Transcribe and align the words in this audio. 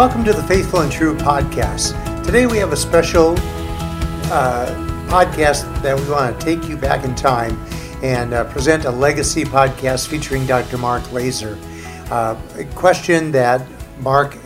Welcome 0.00 0.24
to 0.24 0.32
the 0.32 0.42
Faithful 0.44 0.80
and 0.80 0.90
True 0.90 1.14
podcast. 1.14 1.92
Today 2.24 2.46
we 2.46 2.56
have 2.56 2.72
a 2.72 2.76
special 2.76 3.32
uh, 4.32 4.74
podcast 5.10 5.82
that 5.82 5.94
we 5.94 6.10
want 6.10 6.40
to 6.40 6.42
take 6.42 6.66
you 6.66 6.78
back 6.78 7.04
in 7.04 7.14
time 7.14 7.54
and 8.02 8.32
uh, 8.32 8.50
present 8.50 8.86
a 8.86 8.90
legacy 8.90 9.44
podcast 9.44 10.08
featuring 10.08 10.46
Dr. 10.46 10.78
Mark 10.78 11.02
Laaser. 11.12 11.58
Uh, 12.10 12.40
a 12.56 12.64
question 12.76 13.30
that 13.32 13.60
Mark 13.98 14.38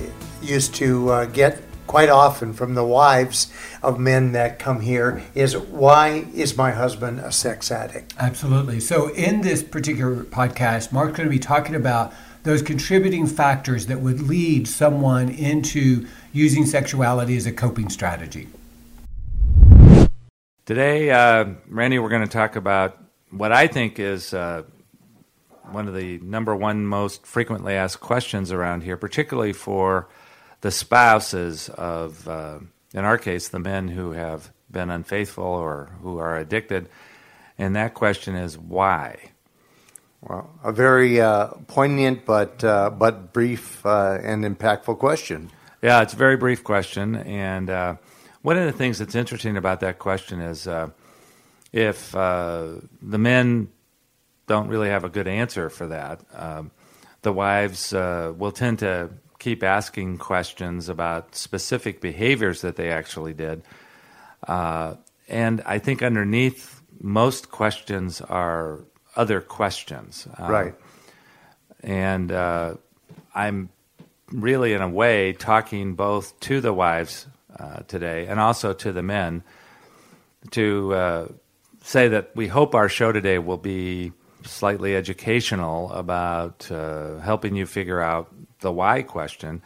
used 0.43 0.75
to 0.75 1.09
uh, 1.11 1.27
get 1.27 1.63
quite 1.87 2.09
often 2.09 2.53
from 2.53 2.75
the 2.75 2.85
wives 2.85 3.53
of 3.81 4.01
men 4.01 4.33
that 4.33 4.59
come 4.59 4.81
here 4.81 5.23
is 5.37 5.57
why 5.57 6.27
is 6.35 6.57
my 6.57 6.73
husband 6.73 7.21
a 7.21 7.31
sex 7.31 7.71
addict? 7.71 8.13
Absolutely. 8.19 8.81
So, 8.81 9.15
in 9.15 9.43
this 9.43 9.63
particular 9.63 10.25
podcast, 10.25 10.91
Mark's 10.91 11.17
going 11.17 11.29
to 11.29 11.33
be 11.33 11.39
talking 11.39 11.77
about 11.77 12.13
those 12.45 12.63
contributing 12.63 13.27
factors 13.27 13.87
that 13.87 14.01
would 14.01 14.21
lead 14.21 14.69
someone 14.69 15.31
into 15.31 16.07
using 16.33 16.67
sexuality 16.67 17.37
as 17.37 17.47
a 17.47 17.53
coping 17.53 17.89
strategy. 17.89 18.47
Today, 20.67 21.11
uh, 21.11 21.47
Randy, 21.69 21.99
we're 21.99 22.11
going 22.11 22.23
to 22.23 22.29
talk 22.29 22.57
about 22.57 22.99
what 23.31 23.51
I 23.51 23.67
think 23.67 23.99
is 23.99 24.33
uh, 24.33 24.63
one 25.71 25.89
of 25.89 25.95
the 25.95 26.19
number 26.19 26.55
one 26.55 26.87
most 26.87 27.27
frequently 27.27 27.75
asked 27.75 28.01
questions 28.01 28.53
around 28.53 28.83
here, 28.83 28.97
particularly 28.97 29.53
for 29.53 30.09
the 30.61 30.71
spouses 30.71 31.71
of, 31.71 32.29
uh, 32.29 32.59
in 32.93 33.05
our 33.05 33.19
case, 33.19 33.49
the 33.49 33.59
men 33.59 33.89
who 33.89 34.13
have 34.13 34.53
been 34.71 34.91
unfaithful 34.91 35.45
or 35.45 35.97
who 36.03 36.19
are 36.19 36.39
addicted. 36.39 36.89
And 37.57 37.75
that 37.77 37.95
question 37.95 38.35
is 38.35 38.59
why? 38.59 39.34
Well, 40.27 40.51
a 40.65 40.73
very 40.73 41.21
uh, 41.21 41.49
poignant 41.67 42.25
but 42.25 42.65
uh, 42.65 42.89
but 42.89 43.35
brief 43.35 43.85
uh, 43.85 44.19
and 44.23 44.43
impactful 44.43 44.99
question. 44.99 45.51
Yeah, 45.83 46.01
it's 46.01 46.15
a 46.15 46.17
very 46.17 46.39
brief 46.39 46.65
question, 46.65 47.15
and 47.15 47.69
uh, 47.69 47.97
one 48.41 48.57
of 48.57 48.65
the 48.65 48.73
things 48.73 48.99
that's 48.99 49.15
interesting 49.15 49.59
about 49.59 49.81
that 49.81 49.99
question 49.99 50.41
is 50.41 50.67
uh, 50.67 50.89
if 51.73 52.17
uh, 52.17 52.77
the 53.03 53.19
men 53.19 53.69
don't 54.47 54.69
really 54.69 54.89
have 54.89 55.05
a 55.05 55.11
good 55.11 55.29
answer 55.29 55.69
for 55.69 55.89
that, 55.89 56.23
um, 56.33 56.71
the 57.21 57.33
wives 57.33 57.93
will 57.93 58.53
tend 58.53 58.79
to 58.79 59.11
keep 59.39 59.63
asking 59.63 60.17
questions 60.17 60.89
about 60.89 61.35
specific 61.35 62.01
behaviors 62.01 62.63
that 62.63 62.77
they 62.77 62.91
actually 62.91 63.35
did. 63.35 63.63
And 64.47 65.61
I 65.67 65.79
think 65.79 66.03
underneath 66.03 66.83
most 66.99 67.51
questions 67.51 68.23
are 68.23 68.85
other 69.17 69.41
questions. 69.41 70.27
Uh, 70.39 70.47
right. 70.49 70.75
And 71.83 72.33
uh, 72.33 72.75
I'm 73.35 73.69
really, 74.31 74.73
in 74.73 74.83
a 74.83 74.89
way, 74.89 75.33
talking 75.33 75.95
both 75.95 76.39
to 76.41 76.61
the 76.61 76.73
wives 76.73 77.27
uh, 77.59 77.81
today 77.87 78.27
and 78.27 78.41
also 78.41 78.73
to 78.73 78.93
the 78.93 79.03
men 79.03 79.43
to 80.51 80.95
uh, 80.95 81.29
say 81.83 82.09
that 82.09 82.35
we 82.35 82.49
hope 82.49 82.75
our 82.75 82.89
show 82.89 83.13
today 83.13 83.39
will 83.39 83.59
be 83.59 84.13
slightly 84.45 84.95
educational 84.95 85.91
about 85.93 86.71
uh, 86.71 87.19
helping 87.19 87.55
you 87.55 87.67
figure 87.67 88.01
out 88.01 88.33
the 88.61 88.73
why 88.73 89.03
question. 89.03 89.63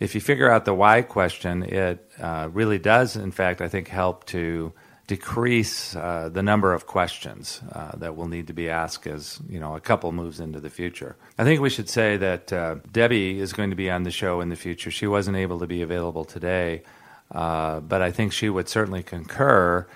If 0.00 0.14
you 0.14 0.20
figure 0.20 0.50
out 0.50 0.64
the 0.64 0.74
why 0.74 1.02
question, 1.02 1.62
it 1.62 2.10
uh, 2.18 2.48
really 2.52 2.78
does, 2.78 3.16
in 3.16 3.32
fact, 3.32 3.60
I 3.60 3.68
think, 3.68 3.88
help 3.88 4.24
to 4.26 4.72
decrease 5.06 5.94
uh, 5.96 6.30
the 6.32 6.42
number 6.42 6.72
of 6.72 6.86
questions 6.86 7.60
uh, 7.72 7.92
that 7.96 8.16
will 8.16 8.28
need 8.28 8.46
to 8.46 8.52
be 8.52 8.70
asked 8.70 9.06
as 9.06 9.38
you 9.48 9.60
know 9.60 9.76
a 9.76 9.80
couple 9.80 10.12
moves 10.12 10.40
into 10.40 10.60
the 10.60 10.70
future. 10.70 11.16
I 11.38 11.44
think 11.44 11.60
we 11.60 11.70
should 11.70 11.88
say 11.88 12.16
that 12.16 12.52
uh, 12.52 12.76
Debbie 12.90 13.38
is 13.38 13.52
going 13.52 13.70
to 13.70 13.76
be 13.76 13.90
on 13.90 14.04
the 14.04 14.10
show 14.10 14.40
in 14.40 14.48
the 14.48 14.56
future. 14.56 14.90
She 14.90 15.06
wasn't 15.06 15.36
able 15.36 15.58
to 15.58 15.66
be 15.66 15.82
available 15.82 16.24
today, 16.24 16.82
uh, 17.30 17.80
but 17.80 18.00
I 18.00 18.12
think 18.12 18.32
she 18.32 18.48
would 18.48 18.68
certainly 18.68 19.02
concur 19.02 19.86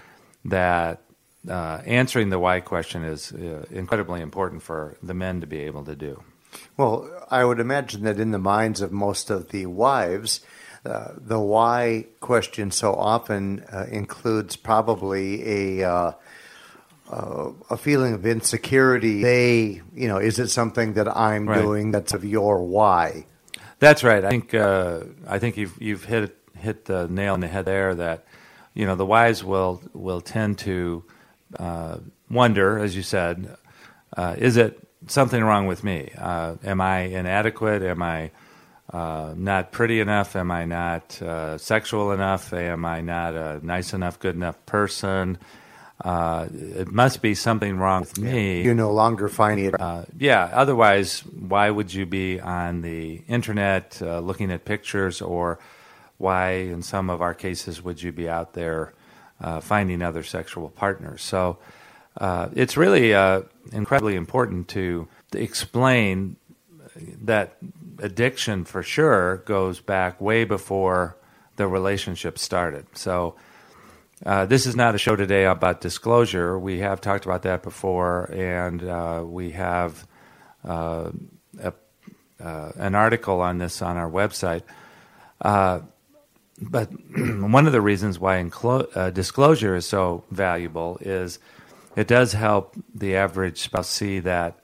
that 0.45 1.03
uh, 1.49 1.81
answering 1.87 2.29
the 2.29 2.39
why 2.39 2.61
question 2.61 3.05
is 3.05 3.33
uh, 3.33 3.65
incredibly 3.71 4.21
important 4.21 4.63
for 4.63 4.97
the 5.03 5.15
men 5.15 5.41
to 5.41 5.47
be 5.47 5.61
able 5.61 5.85
to 5.85 5.97
do. 5.97 6.23
Well, 6.77 7.09
I 7.31 7.45
would 7.45 7.61
imagine 7.61 8.03
that 8.05 8.21
in 8.21 8.31
the 8.31 8.39
minds 8.39 8.81
of 8.81 8.93
most 8.93 9.31
of 9.31 9.51
the 9.51 9.67
wives, 9.67 10.41
uh, 10.85 11.09
the 11.17 11.39
why 11.39 12.07
question 12.21 12.71
so 12.71 12.95
often 12.95 13.65
uh, 13.73 13.87
includes 13.91 14.57
probably 14.57 15.81
a 15.81 15.89
uh, 15.89 16.13
uh 17.11 17.51
a 17.71 17.77
feeling 17.77 18.15
of 18.15 18.25
insecurity. 18.27 19.23
They, 19.23 19.83
you 19.95 20.09
know, 20.09 20.19
is 20.19 20.39
it 20.39 20.49
something 20.49 20.95
that 20.95 21.09
I'm 21.09 21.49
right. 21.49 21.61
doing 21.61 21.91
that's 21.91 22.13
of 22.13 22.25
your 22.25 22.63
why? 22.63 23.27
That's 23.79 24.05
right. 24.05 24.25
I 24.25 24.31
think 24.31 24.55
uh, 24.55 25.01
I 25.27 25.39
think 25.39 25.57
you've 25.57 25.81
you've 25.81 26.05
hit 26.05 26.37
hit 26.57 26.85
the 26.85 27.09
nail 27.09 27.35
on 27.35 27.41
the 27.41 27.49
head 27.49 27.65
there. 27.65 27.95
That 27.95 28.25
you 28.75 28.87
know 28.87 28.95
the 28.95 29.07
wives 29.07 29.43
will 29.43 29.83
will 29.93 30.21
tend 30.21 30.59
to 30.61 31.05
uh, 31.59 31.99
wonder, 32.31 32.79
as 32.79 32.95
you 32.95 33.03
said, 33.03 33.57
is 34.37 34.57
it 34.57 34.79
something 35.07 35.43
wrong 35.43 35.67
with 35.67 35.85
me? 35.85 36.11
Uh, 36.17 36.57
am 36.65 36.81
I 36.81 37.01
inadequate? 37.01 37.83
Am 37.83 38.03
I 38.03 38.31
uh, 38.93 39.35
not 39.37 39.73
pretty 39.73 40.01
enough? 40.01 40.37
Am 40.37 40.51
I 40.51 40.65
not 40.65 41.21
uh, 41.21 41.59
sexual 41.59 42.13
enough? 42.13 42.53
Am 42.53 42.85
I 42.85 43.01
not 43.01 43.35
a 43.35 43.65
nice 43.65 43.93
enough, 43.93 44.19
good 44.19 44.35
enough 44.35 44.65
person? 44.67 45.39
Uh, 46.05 46.47
it 46.53 46.91
must 46.93 47.21
be 47.21 47.35
something 47.35 47.77
wrong 47.77 48.01
with 48.01 48.19
me. 48.19 48.63
You're 48.63 48.75
no 48.75 48.93
longer 48.93 49.29
finding 49.29 49.67
it. 49.67 49.81
Uh, 49.81 50.05
yeah, 50.17 50.49
otherwise, 50.53 51.21
why 51.21 51.71
would 51.71 51.93
you 51.93 52.07
be 52.07 52.39
on 52.41 52.83
the 52.83 53.23
internet 53.29 54.01
uh, 54.01 54.21
looking 54.21 54.53
at 54.53 54.65
pictures, 54.65 55.21
or 55.21 55.59
why, 56.17 56.51
in 56.53 56.83
some 56.83 57.11
of 57.11 57.21
our 57.21 57.35
cases, 57.35 57.83
would 57.83 58.01
you 58.01 58.13
be 58.13 58.29
out 58.29 58.55
there 58.55 58.93
finding 59.61 60.03
other 60.03 60.23
sexual 60.23 60.69
partners? 60.69 61.23
So, 61.23 61.59
uh, 62.19 62.49
it's 62.55 62.77
really 62.77 63.15
uh, 63.15 63.43
incredibly 63.73 64.17
important 64.17 64.69
to 64.69 65.09
explain 65.33 66.37
that 67.23 67.57
addiction 67.99 68.65
for 68.65 68.83
sure 68.83 69.39
goes 69.39 69.81
back 69.81 70.21
way 70.21 70.45
before 70.45 71.17
the 71.57 71.67
relationship 71.67 72.39
started. 72.39 72.87
So, 72.95 73.37
uh, 74.27 74.47
this 74.47 74.67
is 74.67 74.75
not 74.75 74.95
a 74.95 74.99
show 74.99 75.15
today 75.15 75.45
about 75.45 75.81
disclosure. 75.81 76.59
We 76.59 76.81
have 76.81 77.01
talked 77.01 77.25
about 77.25 77.43
that 77.43 77.63
before, 77.63 78.31
and 78.33 78.83
uh, 78.83 79.23
we 79.25 79.53
have 79.53 80.07
uh, 80.67 81.13
a, 81.61 81.73
uh, 82.43 82.73
an 82.77 82.95
article 82.97 83.41
on 83.41 83.59
this 83.59 83.81
on 83.81 83.97
our 83.97 84.11
website. 84.11 84.63
but 85.41 86.91
one 87.17 87.67
of 87.67 87.73
the 87.73 87.81
reasons 87.81 88.19
why 88.19 88.43
inclo- 88.43 89.15
disclosure 89.15 89.77
is 89.77 89.87
so 89.87 90.25
valuable 90.33 90.99
is 91.01 91.39
it 91.95 92.09
does 92.09 92.33
help 92.33 92.75
the 92.95 93.15
average 93.15 93.61
spouse 93.61 93.89
see 93.89 94.19
that 94.21 94.58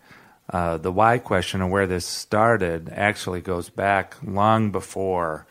uh, 0.50 0.76
the 0.76 0.92
why 0.92 1.18
question 1.18 1.62
and 1.62 1.70
where 1.70 1.86
this 1.86 2.04
started 2.04 2.90
actually 2.92 3.40
goes 3.40 3.70
back 3.70 4.16
long 4.22 4.70
before 4.70 5.46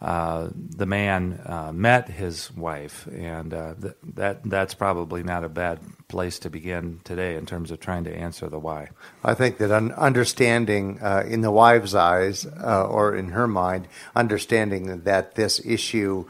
uh, 0.00 0.48
the 0.54 0.86
man 0.86 1.42
uh, 1.44 1.70
met 1.74 2.08
his 2.08 2.50
wife, 2.52 3.06
and 3.08 3.52
uh, 3.52 3.74
th- 3.78 3.94
that 4.14 4.42
that's 4.44 4.72
probably 4.72 5.22
not 5.22 5.44
a 5.44 5.48
bad 5.48 5.78
place 6.08 6.38
to 6.38 6.48
begin 6.48 7.00
today 7.04 7.36
in 7.36 7.44
terms 7.44 7.70
of 7.70 7.80
trying 7.80 8.04
to 8.04 8.16
answer 8.16 8.48
the 8.48 8.58
why. 8.58 8.88
I 9.22 9.34
think 9.34 9.58
that 9.58 9.70
un- 9.70 9.92
understanding 9.92 10.98
uh, 11.02 11.24
in 11.28 11.42
the 11.42 11.50
wife's 11.50 11.94
eyes 11.94 12.46
or 12.46 13.14
in 13.14 13.28
her 13.28 13.46
mind, 13.46 13.88
understanding 14.16 15.02
that 15.02 15.34
this 15.34 15.60
issue 15.66 16.24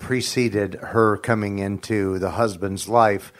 preceded 0.00 0.74
her 0.74 1.18
coming 1.18 1.60
into 1.60 2.18
the 2.18 2.30
husband's 2.30 2.88
life 2.88 3.32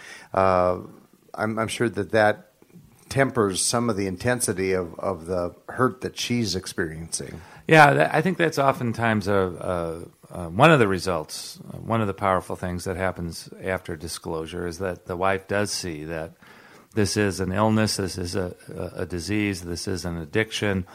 I'm, 1.38 1.58
I'm, 1.58 1.68
sure 1.68 1.88
that 1.88 2.10
that 2.10 2.47
tempers 3.08 3.60
some 3.60 3.90
of 3.90 3.96
the 3.96 4.06
intensity 4.06 4.72
of, 4.72 4.98
of 4.98 5.26
the 5.26 5.54
hurt 5.68 6.00
that 6.02 6.18
she's 6.18 6.54
experiencing. 6.54 7.40
Yeah, 7.66 7.92
that, 7.94 8.14
I 8.14 8.22
think 8.22 8.38
that's 8.38 8.58
oftentimes 8.58 9.28
a, 9.28 10.06
a, 10.32 10.38
a, 10.38 10.48
one 10.48 10.70
of 10.70 10.78
the 10.78 10.88
results. 10.88 11.58
One 11.72 12.00
of 12.00 12.06
the 12.06 12.14
powerful 12.14 12.56
things 12.56 12.84
that 12.84 12.96
happens 12.96 13.50
after 13.62 13.96
disclosure 13.96 14.66
is 14.66 14.78
that 14.78 15.06
the 15.06 15.16
wife 15.16 15.46
does 15.46 15.70
see 15.70 16.04
that 16.04 16.32
this 16.94 17.16
is 17.16 17.40
an 17.40 17.52
illness, 17.52 17.96
this 17.96 18.16
is 18.16 18.34
a, 18.34 18.54
a 18.96 19.06
disease, 19.06 19.62
this 19.62 19.86
is 19.86 20.04
an 20.04 20.16
addiction. 20.16 20.86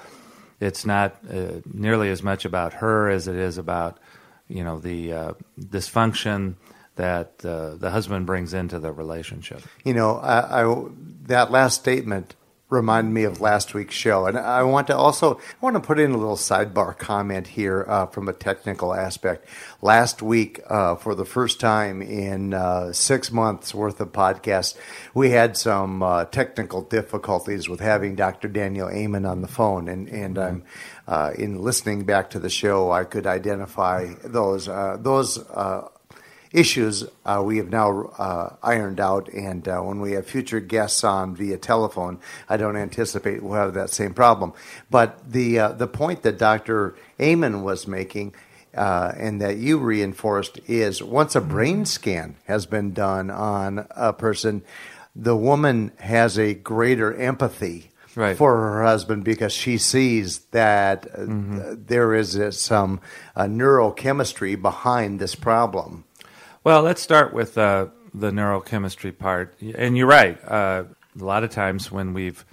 It's 0.60 0.86
not 0.86 1.18
uh, 1.31 1.62
nearly 1.71 2.10
as 2.10 2.24
much 2.24 2.45
about 2.45 2.74
her 2.74 3.10
as 3.10 3.27
it 3.27 3.36
is 3.36 3.57
about 3.57 4.00
you 4.48 4.63
know 4.63 4.80
the 4.80 5.13
uh, 5.13 5.33
dysfunction 5.60 6.56
that 6.95 7.44
uh, 7.45 7.75
the 7.75 7.90
husband 7.90 8.25
brings 8.25 8.54
into 8.54 8.80
the 8.80 8.92
relationship. 8.92 9.62
You 9.84 9.94
know, 9.94 10.18
I, 10.18 10.63
I, 10.63 10.86
that 11.24 11.51
last 11.51 11.80
statement 11.80 12.36
reminded 12.74 13.13
me 13.13 13.24
of 13.24 13.40
last 13.40 13.74
week's 13.74 13.95
show. 13.95 14.25
And 14.25 14.38
I 14.38 14.63
want 14.63 14.88
to 14.88 14.98
also 14.98 15.36
I 15.36 15.40
want 15.62 15.75
to 15.75 15.80
put 15.80 16.00
in 16.00 16.12
a 16.12 16.18
little 16.18 16.36
sidebar 16.36 16.98
comment 16.98 17.48
here 17.48 17.86
uh, 17.88 18.07
from 18.07 18.28
a 18.28 18.34
technical 18.34 18.94
aspect. 18.94 19.48
Last 19.81 20.22
week, 20.22 20.60
uh, 20.68 20.95
for 20.95 21.16
the 21.16 21.24
first 21.24 21.60
time 21.60 22.01
in 22.01 22.54
uh, 22.54 22.92
six 22.92 23.31
months 23.31 23.74
worth 23.74 24.01
of 24.01 24.12
podcasts, 24.12 24.75
we 25.13 25.30
had 25.30 25.56
some 25.56 26.04
uh, 26.04 26.25
technical 26.25 26.81
difficulties 26.81 27.69
with 27.69 27.80
having 27.80 28.16
Dr. 28.16 28.48
Daniel 28.48 28.89
Amen 28.89 29.25
on 29.25 29.42
the 29.42 29.48
phone, 29.48 29.88
and 29.88 30.10
and 30.10 30.38
I'm. 30.38 30.63
Uh, 31.06 31.34
in 31.38 31.62
listening 31.62 32.06
back 32.06 32.30
to 32.30 32.39
the 32.39 32.50
show, 32.50 32.89
I 32.89 33.04
could 33.04 33.28
identify 33.28 34.13
those 34.24 34.69
uh, 34.69 34.96
those 34.98 35.38
issues 36.53 37.03
uh, 37.25 37.41
we 37.45 37.57
have 37.57 37.69
now 37.69 38.03
uh, 38.17 38.55
ironed 38.63 39.00
out. 39.00 39.27
And 39.29 39.67
uh, 39.67 39.81
when 39.81 40.00
we 40.00 40.13
have 40.13 40.25
future 40.25 40.59
guests 40.61 41.03
on 41.03 41.35
via 41.35 41.57
telephone, 41.57 42.19
I 42.47 42.55
don't 42.57 42.77
anticipate 42.77 43.44
we'll 43.44 43.53
have 43.59 43.73
that 43.73 43.89
same 43.89 44.13
problem. 44.13 44.53
But 44.89 45.29
the 45.31 45.59
uh, 45.59 45.69
the 45.73 45.88
point 45.88 46.21
that 46.23 46.38
Dr. 46.38 46.95
Amen 47.19 47.63
was 47.63 47.88
making. 47.88 48.33
Uh, 48.75 49.13
and 49.17 49.39
that 49.39 49.57
you 49.57 49.77
reinforced 49.77 50.59
is 50.67 51.03
once 51.03 51.35
a 51.35 51.41
brain 51.41 51.85
scan 51.85 52.35
has 52.45 52.65
been 52.65 52.91
done 52.91 53.29
on 53.29 53.85
a 53.91 54.11
person, 54.11 54.63
the 55.15 55.35
woman 55.38 55.91
has 56.00 56.39
a 56.39 56.55
greater 56.55 57.13
empathy 57.13 57.91
Right. 58.15 58.35
for 58.35 58.55
her 58.57 58.83
husband 58.83 59.23
because 59.25 59.53
she 59.53 59.77
sees 59.77 60.39
that 60.51 61.05
uh, 61.13 61.17
Mm-hmm. 61.19 61.85
there 61.85 62.15
is 62.15 62.35
uh, 62.35 62.50
some 62.50 63.00
uh, 63.35 63.44
neurochemistry 63.44 64.59
behind 64.59 65.19
this 65.19 65.35
problem. 65.35 66.03
Well, 66.65 66.81
let's 66.81 67.01
start 67.01 67.33
with 67.33 67.57
uh, 67.57 67.88
the 68.13 68.31
neurochemistry 68.31 69.18
part. 69.18 69.54
And 69.75 69.98
you're 69.98 70.07
right. 70.07 70.39
Uh, 70.48 70.86
a 71.19 71.24
lot 71.24 71.44
of 71.44 71.50
times 71.50 71.92
when 71.92 72.13
we've 72.13 72.45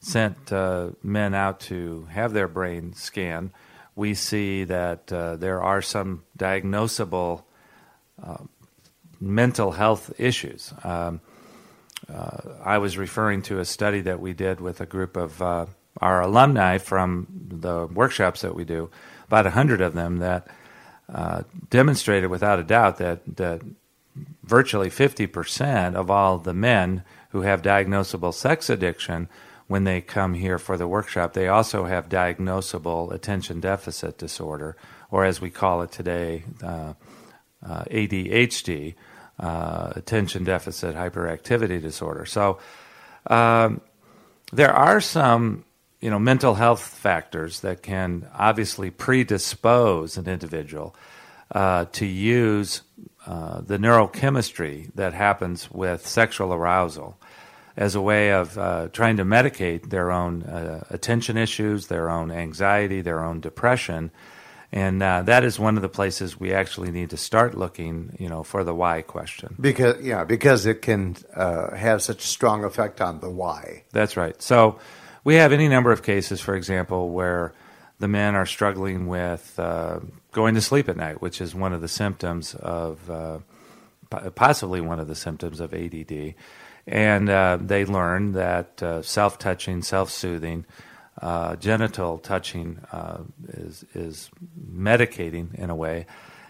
sent 0.00 0.52
uh, 0.52 0.90
men 1.02 1.32
out 1.32 1.60
to 1.60 2.06
have 2.10 2.34
their 2.34 2.46
brain 2.46 2.92
scan, 2.92 3.52
we 3.96 4.12
see 4.12 4.64
that 4.64 5.10
uh, 5.10 5.36
there 5.36 5.62
are 5.62 5.80
some 5.80 6.24
diagnosable 6.38 7.44
uh, 8.22 8.44
mental 9.18 9.72
health 9.72 10.12
issues. 10.18 10.74
Um, 10.84 11.22
uh, 12.12 12.36
I 12.62 12.76
was 12.76 12.98
referring 12.98 13.40
to 13.42 13.60
a 13.60 13.64
study 13.64 14.02
that 14.02 14.20
we 14.20 14.34
did 14.34 14.60
with 14.60 14.82
a 14.82 14.86
group 14.86 15.16
of 15.16 15.40
our 15.40 16.20
alumni 16.20 16.76
from 16.76 17.28
the 17.48 17.86
workshops 17.86 18.42
that 18.42 18.54
we 18.54 18.66
do, 18.66 18.90
about 19.26 19.46
100 19.46 19.80
of 19.80 19.94
them, 19.94 20.18
that 20.18 20.48
uh, 21.12 21.42
demonstrated 21.70 22.30
without 22.30 22.58
a 22.58 22.64
doubt 22.64 22.98
that, 22.98 23.20
that 23.36 23.62
virtually 24.42 24.90
50% 24.90 25.94
of 25.94 26.10
all 26.10 26.38
the 26.38 26.54
men 26.54 27.02
who 27.30 27.42
have 27.42 27.62
diagnosable 27.62 28.32
sex 28.32 28.70
addiction 28.70 29.28
when 29.66 29.84
they 29.84 30.00
come 30.00 30.34
here 30.34 30.58
for 30.58 30.76
the 30.76 30.86
workshop 30.86 31.32
they 31.32 31.48
also 31.48 31.86
have 31.86 32.08
diagnosable 32.08 33.10
attention 33.12 33.60
deficit 33.60 34.18
disorder 34.18 34.76
or 35.10 35.24
as 35.24 35.40
we 35.40 35.50
call 35.50 35.80
it 35.82 35.90
today 35.90 36.44
uh, 36.62 36.92
uh, 37.66 37.82
adhd 37.84 38.94
uh, 39.38 39.92
attention 39.96 40.44
deficit 40.44 40.94
hyperactivity 40.94 41.80
disorder. 41.80 42.24
So 42.26 42.58
um, 43.26 43.80
there 44.52 44.72
are 44.72 45.00
some 45.00 45.64
you 46.04 46.10
know 46.10 46.18
mental 46.18 46.56
health 46.56 46.82
factors 46.82 47.60
that 47.60 47.82
can 47.82 48.28
obviously 48.34 48.90
predispose 48.90 50.18
an 50.18 50.28
individual 50.28 50.94
uh, 51.52 51.86
to 51.92 52.04
use 52.04 52.82
uh, 53.26 53.62
the 53.62 53.78
neurochemistry 53.78 54.92
that 54.96 55.14
happens 55.14 55.70
with 55.70 56.06
sexual 56.06 56.52
arousal 56.52 57.18
as 57.74 57.94
a 57.94 58.02
way 58.02 58.32
of 58.32 58.58
uh, 58.58 58.88
trying 58.92 59.16
to 59.16 59.24
medicate 59.24 59.88
their 59.88 60.12
own 60.12 60.42
uh, 60.42 60.84
attention 60.90 61.38
issues, 61.38 61.86
their 61.86 62.10
own 62.10 62.30
anxiety, 62.30 63.00
their 63.00 63.24
own 63.24 63.40
depression. 63.40 64.10
And 64.72 65.02
uh, 65.02 65.22
that 65.22 65.42
is 65.42 65.58
one 65.58 65.76
of 65.76 65.82
the 65.82 65.88
places 65.88 66.38
we 66.38 66.52
actually 66.52 66.90
need 66.90 67.10
to 67.10 67.16
start 67.16 67.56
looking, 67.56 68.14
you 68.18 68.28
know, 68.28 68.42
for 68.42 68.62
the 68.62 68.74
why 68.74 69.00
question. 69.00 69.56
Because 69.58 70.02
yeah, 70.02 70.24
because 70.24 70.66
it 70.66 70.82
can 70.82 71.16
uh, 71.34 71.74
have 71.74 72.02
such 72.02 72.18
a 72.18 72.26
strong 72.26 72.62
effect 72.62 73.00
on 73.00 73.20
the 73.20 73.30
why. 73.30 73.84
That's 73.92 74.18
right. 74.18 74.40
So 74.42 74.78
we 75.24 75.36
have 75.36 75.52
any 75.52 75.68
number 75.68 75.90
of 75.90 76.02
cases, 76.02 76.40
for 76.40 76.54
example, 76.54 77.10
where 77.10 77.52
the 77.98 78.08
men 78.08 78.34
are 78.34 78.46
struggling 78.46 79.06
with 79.06 79.58
uh, 79.58 80.00
going 80.32 80.54
to 80.54 80.60
sleep 80.60 80.88
at 80.88 80.96
night, 80.96 81.22
which 81.22 81.40
is 81.40 81.54
one 81.54 81.72
of 81.72 81.80
the 81.80 81.88
symptoms 81.88 82.54
of, 82.54 83.10
uh, 83.10 83.38
possibly 84.34 84.80
one 84.80 85.00
of 85.00 85.08
the 85.08 85.14
symptoms 85.14 85.60
of 85.60 85.72
ADD. 85.72 86.34
And 86.86 87.30
uh, 87.30 87.58
they 87.60 87.86
learn 87.86 88.32
that 88.32 88.82
uh, 88.82 89.00
self 89.00 89.38
touching, 89.38 89.80
self 89.80 90.10
soothing, 90.10 90.66
uh, 91.22 91.56
genital 91.56 92.18
touching 92.18 92.80
uh, 92.92 93.22
is, 93.48 93.84
is 93.94 94.30
medicating 94.70 95.54
in 95.54 95.70
a 95.70 95.74
way. 95.74 96.06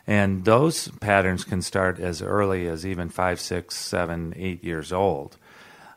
And 0.06 0.44
those 0.44 0.88
patterns 1.00 1.44
can 1.44 1.62
start 1.62 1.99
as 2.00 2.21
early 2.21 2.67
as 2.67 2.85
even 2.85 3.09
five, 3.09 3.41
six, 3.41 3.76
seven, 3.76 4.35
eight 4.37 4.65
years 4.65 4.93
old. 4.93 5.38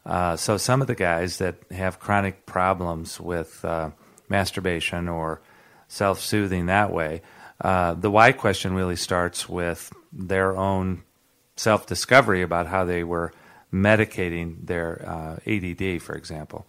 Uh, 0.08 0.38
so 0.38 0.56
some 0.56 0.80
of 0.82 0.88
the 0.88 0.96
guys 0.96 1.38
that 1.38 1.56
have 1.70 2.00
chronic 2.00 2.46
problems 2.46 3.20
with 3.20 3.64
uh, 3.66 3.90
masturbation 4.30 5.10
or 5.10 5.42
self-soothing 5.90 6.68
that 6.68 6.94
way, 6.94 7.22
uh, 7.60 7.94
the 7.94 8.10
why 8.10 8.32
question 8.32 8.74
really 8.74 8.96
starts 8.96 9.50
with 9.50 9.92
their 10.14 10.56
own 10.56 11.04
self-discovery 11.58 12.42
about 12.42 12.68
how 12.68 12.86
they 12.86 13.04
were 13.04 13.34
medicating 13.74 14.66
their 14.66 15.04
uh, 15.06 15.36
ADD, 15.46 16.02
for 16.02 16.16
example. 16.16 16.66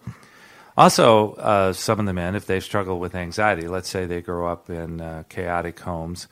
Also, 0.75 1.33
uh, 1.33 1.71
some 1.71 1.99
of 1.99 2.05
the 2.05 2.13
men, 2.13 2.35
if 2.35 2.45
they 2.45 2.59
struggle 2.59 2.99
with 2.99 3.15
anxiety, 3.15 3.69
let's 3.69 3.89
say 3.89 4.05
they 4.05 4.21
grow 4.21 4.51
up 4.51 4.69
in 4.69 5.25
chaotic 5.29 5.79
homes, 5.79 6.27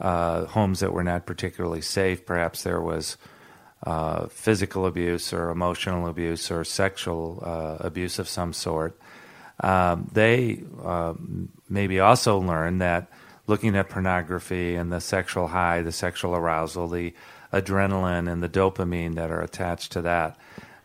homes 0.00 0.80
that 0.80 0.92
were 0.92 1.04
not 1.04 1.26
particularly 1.26 1.80
safe, 1.80 2.24
perhaps 2.24 2.62
there 2.62 2.80
was 2.80 3.16
uh, 3.84 4.26
physical 4.28 4.86
abuse 4.86 5.32
or 5.32 5.50
emotional 5.50 6.08
abuse 6.08 6.50
or 6.50 6.64
sexual 6.64 7.42
uh, 7.44 7.76
abuse 7.80 8.18
of 8.18 8.28
some 8.28 8.52
sort. 8.52 8.98
Um, 9.60 10.08
they 10.12 10.62
um, 10.82 11.50
maybe 11.68 12.00
also 12.00 12.38
learn 12.38 12.78
that 12.78 13.08
looking 13.46 13.76
at 13.76 13.90
pornography 13.90 14.74
and 14.74 14.90
the 14.90 15.00
sexual 15.00 15.48
high, 15.48 15.82
the 15.82 15.92
sexual 15.92 16.34
arousal, 16.34 16.88
the 16.88 17.12
adrenaline 17.52 18.30
and 18.30 18.42
the 18.42 18.48
dopamine 18.48 19.14
that 19.14 19.30
are 19.30 19.42
attached 19.42 19.92
to 19.92 20.02
that 20.02 20.36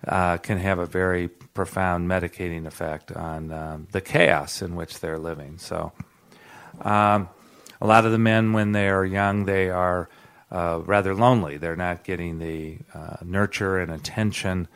uh, 0.07 0.37
can 0.37 0.57
have 0.57 0.79
a 0.79 0.85
very 0.85 1.27
profound 1.27 2.07
medicating 2.07 2.65
effect 2.65 3.11
on 3.11 3.51
um, 3.51 3.87
the 3.91 4.01
chaos 4.01 4.61
in 4.61 4.75
which 4.75 4.99
they're 4.99 5.17
living. 5.17 5.57
So, 5.57 5.91
um, 6.81 7.29
a 7.81 7.87
lot 7.87 8.05
of 8.05 8.11
the 8.11 8.17
men, 8.17 8.53
when 8.53 8.73
they 8.73 8.89
are 8.89 9.05
young, 9.05 9.45
they 9.45 9.69
are 9.69 10.09
uh, 10.51 10.81
rather 10.85 11.13
lonely. 11.13 11.57
They're 11.57 11.75
not 11.75 12.03
getting 12.03 12.39
the 12.39 12.79
uh, 12.93 13.17
nurture 13.23 13.77
and 13.77 13.91
attention 13.91 14.67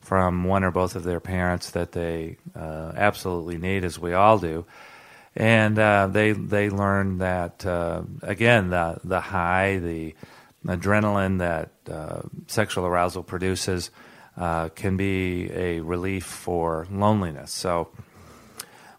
from 0.00 0.44
one 0.44 0.64
or 0.64 0.70
both 0.70 0.96
of 0.96 1.04
their 1.04 1.20
parents 1.20 1.70
that 1.70 1.92
they 1.92 2.36
uh, 2.54 2.92
absolutely 2.96 3.56
need, 3.56 3.84
as 3.84 3.98
we 3.98 4.12
all 4.12 4.38
do. 4.38 4.66
And 5.34 5.78
uh, 5.78 6.08
they 6.08 6.32
they 6.32 6.68
learn 6.68 7.18
that 7.18 7.64
uh, 7.64 8.02
again 8.20 8.68
the 8.68 9.00
the 9.02 9.20
high, 9.20 9.78
the 9.78 10.14
adrenaline 10.66 11.38
that 11.38 11.70
sexual 12.48 12.84
arousal 12.84 13.22
produces 13.22 13.90
can 14.36 14.96
be 14.98 15.50
a 15.52 15.80
relief 15.80 16.24
for 16.24 16.86
loneliness. 16.90 17.50
So 17.50 17.88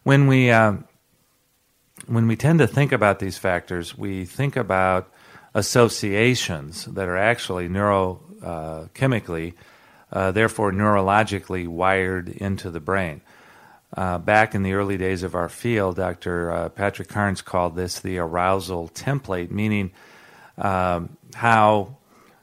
when 0.02 0.26
we 0.26 0.48
when 0.48 2.26
we 2.26 2.34
tend 2.34 2.58
to 2.58 2.66
think 2.66 2.90
about 2.90 3.20
these 3.20 3.38
factors, 3.38 3.96
we 3.96 4.24
think 4.24 4.56
about 4.56 5.13
associations 5.54 6.84
that 6.86 7.08
are 7.08 7.16
actually 7.16 7.68
neurochemically, 7.68 9.54
uh, 10.12 10.32
therefore 10.32 10.72
neurologically 10.72 11.66
wired 11.66 12.28
into 12.28 12.70
the 12.70 12.80
brain. 12.80 13.20
Uh, 13.96 14.18
back 14.18 14.56
in 14.56 14.64
the 14.64 14.72
early 14.72 14.96
days 14.96 15.22
of 15.22 15.36
our 15.36 15.48
field, 15.48 15.96
Dr. 15.96 16.50
Uh, 16.50 16.68
Patrick 16.68 17.08
Carnes 17.08 17.42
called 17.42 17.76
this 17.76 18.00
the 18.00 18.18
arousal 18.18 18.88
template, 18.88 19.52
meaning 19.52 19.92
um, 20.58 21.16
how 21.34 21.96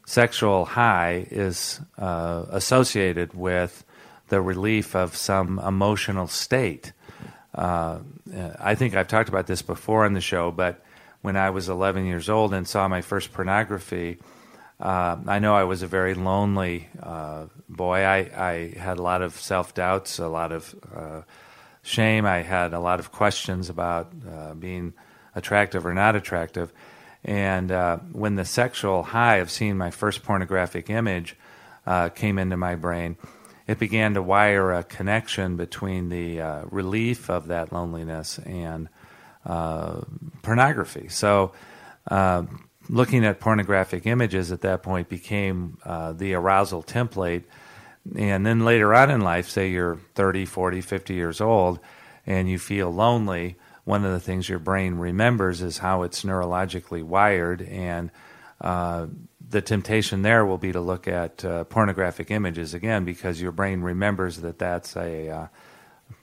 sexual 0.06 0.64
high 0.64 1.28
is 1.30 1.82
uh, 1.98 2.46
associated 2.50 3.34
with 3.34 3.84
the 4.30 4.42
relief 4.42 4.96
of 4.96 5.16
some 5.16 5.60
emotional 5.60 6.28
state. 6.28 6.94
Uh, 7.54 8.00
I 8.58 8.76
think 8.76 8.96
I've 8.96 9.10
talked 9.10 9.28
about 9.28 9.48
this 9.48 9.62
before 9.62 10.06
on 10.06 10.14
the 10.14 10.22
show, 10.22 10.52
but 10.52 10.82
when 11.22 11.38
I 11.38 11.50
was 11.52 11.70
11 11.70 12.06
years 12.06 12.30
old 12.30 12.54
and 12.54 12.68
saw 12.68 12.88
my 12.88 13.02
first 13.02 13.32
pornography, 13.32 14.18
uh, 14.80 15.18
I 15.28 15.40
know 15.40 15.54
I 15.54 15.64
was 15.64 15.84
a 15.84 15.88
very 15.88 16.16
lonely 16.16 16.90
uh, 17.02 17.46
boy. 17.70 18.04
I, 18.04 18.18
I 18.36 18.80
had 18.80 18.98
a 18.98 19.02
lot 19.04 19.22
of 19.22 19.40
self 19.40 19.76
doubts, 19.76 20.18
a 20.18 20.28
lot 20.28 20.52
of 20.52 20.76
uh, 20.94 21.22
shame. 21.84 22.26
I 22.26 22.42
had 22.42 22.74
a 22.74 22.80
lot 22.80 23.00
of 23.00 23.12
questions 23.12 23.70
about 23.70 24.12
uh, 24.28 24.56
being 24.56 24.94
attractive 25.36 25.86
or 25.86 25.94
not 25.94 26.16
attractive. 26.16 26.74
And 27.24 27.72
uh, 27.72 27.98
when 28.12 28.36
the 28.36 28.46
sexual 28.46 29.04
high 29.04 29.38
of 29.38 29.52
seeing 29.52 29.78
my 29.78 29.92
first 29.92 30.24
pornographic 30.24 30.90
image 30.90 31.38
uh, 31.86 32.10
came 32.10 32.40
into 32.40 32.58
my 32.58 32.74
brain, 32.74 33.18
it 33.68 33.78
began 33.78 34.16
to 34.16 34.24
wire 34.24 34.74
a 34.74 34.84
connection 34.84 35.58
between 35.58 36.10
the 36.10 36.66
relief 36.72 37.30
of 37.30 37.48
that 37.48 37.72
loneliness 37.72 38.40
and 38.40 38.90
uh, 39.46 40.02
pornography. 40.42 41.08
So, 41.10 41.54
uh, 42.10 42.44
looking 42.90 43.26
at 43.26 43.40
pornographic 43.40 44.06
images 44.06 44.52
at 44.52 44.62
that 44.62 44.84
point 44.84 45.10
became 45.10 45.78
uh, 45.86 46.14
the 46.14 46.34
arousal 46.34 46.84
template. 46.84 47.44
And 48.16 48.46
then 48.46 48.66
later 48.66 48.94
on 48.94 49.12
in 49.12 49.22
life, 49.22 49.50
say 49.50 49.70
you're 49.70 50.00
30, 50.16 50.46
40, 50.46 50.82
50 50.82 51.14
years 51.14 51.40
old, 51.40 51.80
and 52.26 52.50
you 52.50 52.58
feel 52.58 52.92
lonely, 52.92 53.58
one 53.84 54.04
of 54.06 54.12
the 54.12 54.20
things 54.20 54.50
your 54.50 54.60
brain 54.60 54.96
remembers 54.96 55.62
is 55.62 55.78
how 55.78 56.04
it's 56.04 56.24
neurologically 56.24 57.04
wired. 57.04 57.62
And 57.62 58.12
uh, 58.60 59.08
the 59.50 59.62
temptation 59.62 60.22
there 60.22 60.46
will 60.46 60.58
be 60.58 60.72
to 60.72 60.82
look 60.82 61.08
at 61.08 61.44
uh, 61.46 61.64
pornographic 61.66 62.32
images 62.32 62.74
again 62.74 63.06
because 63.06 63.42
your 63.42 63.52
brain 63.52 63.82
remembers 63.82 64.38
that 64.38 64.60
that's 64.60 64.96
a 64.96 65.50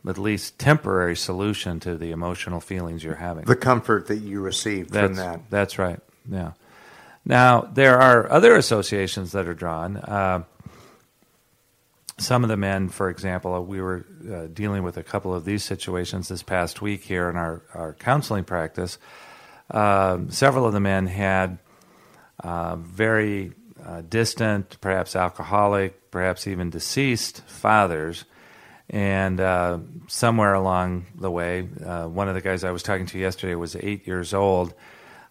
at 0.06 0.18
least 0.18 0.58
temporary 0.58 1.16
solution 1.16 1.80
to 1.80 1.96
the 1.96 2.10
emotional 2.10 2.60
feelings 2.60 3.04
you're 3.04 3.14
having. 3.14 3.44
The 3.44 3.56
comfort 3.56 4.08
that 4.08 4.18
you 4.18 4.40
receive 4.40 4.90
that's, 4.90 5.06
from 5.06 5.16
that. 5.16 5.50
That's 5.50 5.78
right. 5.78 6.00
Yeah. 6.30 6.52
Now 7.24 7.62
there 7.62 7.98
are 7.98 8.30
other 8.30 8.56
associations 8.56 9.32
that 9.32 9.46
are 9.46 9.54
drawn. 9.54 9.96
Uh, 9.96 10.44
some 12.18 12.42
of 12.42 12.48
the 12.48 12.56
men, 12.56 12.88
for 12.88 13.10
example, 13.10 13.64
we 13.64 13.80
were 13.80 14.04
uh, 14.28 14.46
dealing 14.52 14.82
with 14.82 14.96
a 14.96 15.02
couple 15.02 15.32
of 15.32 15.44
these 15.44 15.62
situations 15.62 16.28
this 16.28 16.42
past 16.42 16.82
week 16.82 17.04
here 17.04 17.30
in 17.30 17.36
our, 17.36 17.62
our 17.74 17.94
counseling 17.94 18.44
practice. 18.44 18.98
Um, 19.70 20.30
several 20.30 20.66
of 20.66 20.72
the 20.72 20.80
men 20.80 21.06
had 21.06 21.58
uh, 22.42 22.76
very 22.76 23.52
uh, 23.84 24.02
distant, 24.08 24.80
perhaps 24.80 25.14
alcoholic, 25.14 26.10
perhaps 26.10 26.46
even 26.46 26.70
deceased 26.70 27.42
fathers. 27.42 28.24
And 28.90 29.38
uh, 29.40 29.78
somewhere 30.06 30.54
along 30.54 31.06
the 31.14 31.30
way, 31.30 31.68
uh, 31.84 32.06
one 32.06 32.28
of 32.28 32.34
the 32.34 32.40
guys 32.40 32.64
I 32.64 32.70
was 32.70 32.82
talking 32.82 33.06
to 33.06 33.18
yesterday 33.18 33.54
was 33.54 33.76
eight 33.76 34.06
years 34.06 34.32
old. 34.32 34.74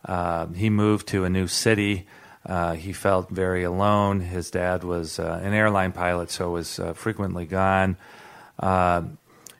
Uh, 0.05 0.47
he 0.47 0.69
moved 0.69 1.07
to 1.09 1.23
a 1.23 1.29
new 1.29 1.47
city. 1.47 2.07
Uh, 2.45 2.73
he 2.73 2.93
felt 2.93 3.29
very 3.29 3.63
alone. 3.63 4.19
His 4.19 4.51
dad 4.51 4.83
was 4.83 5.19
an 5.19 5.53
airline 5.53 5.91
pilot, 5.91 6.29
so 6.29 6.51
was 6.51 6.79
frequently 6.93 7.45
gone. 7.45 7.97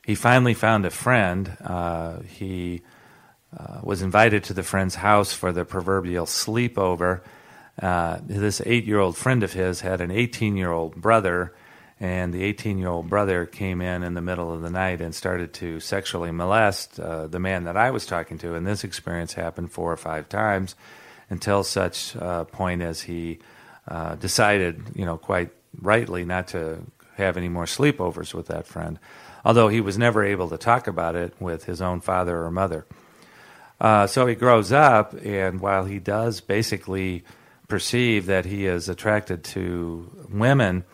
he 0.06 0.14
finally 0.14 0.54
found 0.54 0.86
a 0.86 0.90
friend. 0.90 1.56
he 2.28 2.82
was 3.82 4.00
invited 4.00 4.44
to 4.44 4.54
the 4.54 4.62
friend's 4.62 4.94
house 4.94 5.32
for 5.32 5.52
the 5.52 5.64
proverbial 5.64 6.24
sleepover 6.24 7.20
uh, 7.80 8.18
this 8.26 8.60
eight 8.66 8.84
year 8.84 8.98
old 8.98 9.16
friend 9.16 9.42
of 9.42 9.52
his 9.52 9.80
had 9.80 10.00
an 10.00 10.10
18 10.10 10.56
year 10.56 10.72
old 10.72 10.96
brother, 10.96 11.54
and 12.00 12.32
the 12.32 12.44
18 12.44 12.78
year 12.78 12.88
old 12.88 13.08
brother 13.08 13.44
came 13.44 13.80
in 13.80 14.02
in 14.02 14.14
the 14.14 14.20
middle 14.20 14.52
of 14.52 14.62
the 14.62 14.70
night 14.70 15.00
and 15.00 15.14
started 15.14 15.52
to 15.54 15.80
sexually 15.80 16.30
molest 16.30 17.00
uh, 17.00 17.26
the 17.26 17.40
man 17.40 17.64
that 17.64 17.76
I 17.76 17.90
was 17.90 18.06
talking 18.06 18.38
to. 18.38 18.54
And 18.54 18.66
this 18.66 18.84
experience 18.84 19.32
happened 19.32 19.72
four 19.72 19.92
or 19.92 19.96
five 19.96 20.28
times 20.28 20.76
until 21.30 21.64
such 21.64 22.16
uh, 22.16 22.44
point 22.44 22.82
as 22.82 23.02
he 23.02 23.38
uh, 23.88 24.14
decided, 24.14 24.82
you 24.94 25.04
know, 25.04 25.18
quite 25.18 25.50
rightly 25.80 26.24
not 26.24 26.48
to 26.48 26.82
have 27.16 27.36
any 27.36 27.48
more 27.48 27.64
sleepovers 27.64 28.32
with 28.32 28.46
that 28.46 28.66
friend, 28.66 28.98
although 29.44 29.68
he 29.68 29.80
was 29.80 29.98
never 29.98 30.24
able 30.24 30.48
to 30.48 30.58
talk 30.58 30.86
about 30.86 31.16
it 31.16 31.34
with 31.40 31.64
his 31.64 31.82
own 31.82 32.00
father 32.00 32.42
or 32.44 32.50
mother. 32.50 32.86
Uh, 33.80 34.06
so 34.06 34.26
he 34.26 34.34
grows 34.34 34.72
up, 34.72 35.14
and 35.24 35.60
while 35.60 35.84
he 35.84 35.98
does 35.98 36.40
basically 36.40 37.24
perceive 37.68 38.26
that 38.26 38.44
he 38.44 38.66
is 38.66 38.88
attracted 38.88 39.44
to 39.44 40.10
women, 40.30 40.84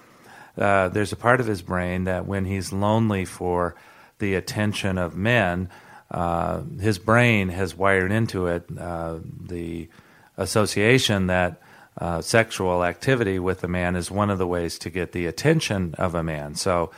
uh, 0.56 0.88
there's 0.88 1.12
a 1.12 1.16
part 1.16 1.40
of 1.40 1.46
his 1.46 1.62
brain 1.62 2.04
that 2.04 2.26
when 2.26 2.44
he's 2.44 2.73
lonely 2.73 3.25
for 3.25 3.75
the 4.18 4.34
attention 4.34 4.99
of 4.99 5.16
men, 5.16 5.68
uh, 6.11 6.61
his 6.80 6.99
brain 6.99 7.49
has 7.49 7.75
wired 7.75 8.12
into 8.12 8.46
it 8.46 8.64
uh, 8.78 9.18
the 9.40 9.88
association 10.37 11.26
that 11.26 11.61
uh, 11.99 12.20
sexual 12.20 12.84
activity 12.84 13.38
with 13.38 13.62
a 13.64 13.68
man 13.68 13.96
is 13.96 14.11
one 14.11 14.30
of 14.30 14.38
the 14.38 14.46
ways 14.46 14.78
to 14.78 14.90
get 14.90 15.12
the 15.12 15.26
attention 15.26 15.94
of 15.99 16.14
a 16.14 16.23
man. 16.23 16.54
So, 16.54 16.90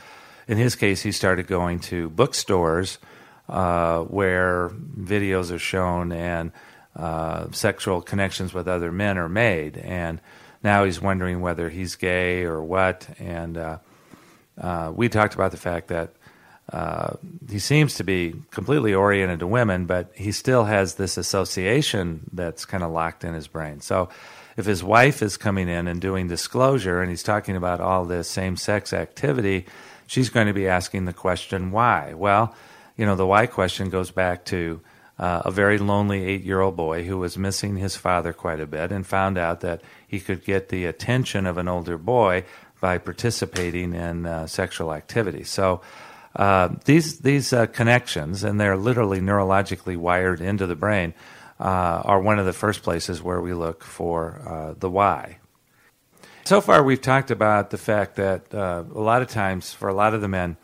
in 0.47 0.57
his 0.57 0.75
case, 0.75 1.01
he 1.01 1.11
started 1.11 1.47
going 1.47 1.79
to 1.81 2.09
bookstores 2.09 2.99
uh, 3.49 4.01
where 4.03 4.69
videos 4.69 5.51
are 5.51 5.59
shown 5.59 6.11
and 6.11 6.51
sexual 7.53 8.01
connections 8.01 8.53
with 8.53 8.67
other 8.67 8.91
men 8.91 9.17
are 9.17 9.29
made. 9.29 9.77
And 9.77 10.19
now 10.63 10.83
he's 10.83 11.01
wondering 11.01 11.41
whether 11.41 11.69
he's 11.69 11.95
gay 11.95 12.43
or 12.43 12.61
what. 12.61 13.07
And 13.19 13.57
uh, 13.57 13.77
uh, 14.59 14.91
we 14.95 15.09
talked 15.09 15.35
about 15.35 15.51
the 15.51 15.57
fact 15.57 15.87
that 15.89 16.11
uh, 16.71 17.13
he 17.49 17.59
seems 17.59 17.95
to 17.95 18.03
be 18.03 18.35
completely 18.51 18.93
oriented 18.93 19.39
to 19.39 19.47
women, 19.47 19.85
but 19.85 20.11
he 20.15 20.31
still 20.31 20.65
has 20.65 20.95
this 20.95 21.17
association 21.17 22.29
that's 22.33 22.65
kind 22.65 22.83
of 22.83 22.91
locked 22.91 23.23
in 23.23 23.33
his 23.33 23.47
brain. 23.47 23.79
So 23.79 24.09
if 24.57 24.65
his 24.65 24.83
wife 24.83 25.21
is 25.21 25.37
coming 25.37 25.69
in 25.69 25.87
and 25.87 26.01
doing 26.01 26.27
disclosure 26.27 27.01
and 27.01 27.09
he's 27.09 27.23
talking 27.23 27.55
about 27.55 27.79
all 27.79 28.05
this 28.05 28.27
same 28.27 28.57
sex 28.57 28.91
activity, 28.91 29.65
she's 30.07 30.29
going 30.29 30.47
to 30.47 30.53
be 30.53 30.67
asking 30.67 31.05
the 31.05 31.13
question, 31.13 31.71
why? 31.71 32.13
Well, 32.15 32.53
you 32.97 33.05
know, 33.05 33.15
the 33.15 33.27
why 33.27 33.45
question 33.45 33.89
goes 33.89 34.11
back 34.11 34.43
to 34.45 34.81
uh, 35.19 35.41
a 35.45 35.51
very 35.51 35.77
lonely 35.77 36.23
eight 36.23 36.43
year 36.43 36.61
old 36.61 36.75
boy 36.75 37.03
who 37.03 37.17
was 37.17 37.37
missing 37.37 37.77
his 37.77 37.95
father 37.95 38.33
quite 38.33 38.59
a 38.59 38.67
bit 38.67 38.91
and 38.91 39.05
found 39.05 39.37
out 39.37 39.61
that 39.61 39.81
he 40.07 40.19
could 40.19 40.43
get 40.43 40.69
the 40.69 40.85
attention 40.85 41.45
of 41.45 41.57
an 41.57 41.67
older 41.67 41.97
boy 41.97 42.43
by 42.79 42.97
participating 42.97 43.93
in 43.93 44.25
uh, 44.25 44.45
sexual 44.45 44.93
activity. 44.93 45.43
So 45.43 45.81
uh, 46.35 46.69
these, 46.85 47.19
these 47.19 47.51
uh, 47.51 47.65
connections, 47.65 48.43
and 48.43 48.59
they're 48.59 48.77
literally 48.77 49.19
neurologically 49.19 49.97
wired 49.97 50.39
into 50.39 50.67
the 50.67 50.75
brain, 50.75 51.15
uh, 51.59 52.03
are 52.05 52.21
one 52.21 52.37
of 52.37 52.45
the 52.45 52.53
first 52.53 52.83
places 52.83 53.23
where 53.23 53.41
we 53.41 53.53
look 53.53 53.83
for 53.83 54.41
uh, 54.45 54.75
the 54.77 54.89
why. 54.89 55.39
So 56.45 56.61
far, 56.61 56.83
we've 56.83 57.01
talked 57.01 57.31
about 57.31 57.71
the 57.71 57.77
fact 57.79 58.15
that 58.17 58.53
a 58.53 58.83
lot 58.93 59.21
of 59.23 59.27
times, 59.27 59.73
for 59.73 59.89
a 59.89 59.93
lot 59.93 60.13
of 60.13 60.21
the 60.21 60.27
men, 60.27 60.55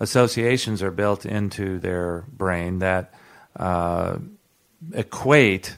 associations 0.00 0.82
are 0.82 0.92
built 0.92 1.26
into 1.26 1.78
their 1.80 2.24
brain 2.32 2.78
that 2.78 3.12
uh, 3.56 4.18
equate 4.92 5.76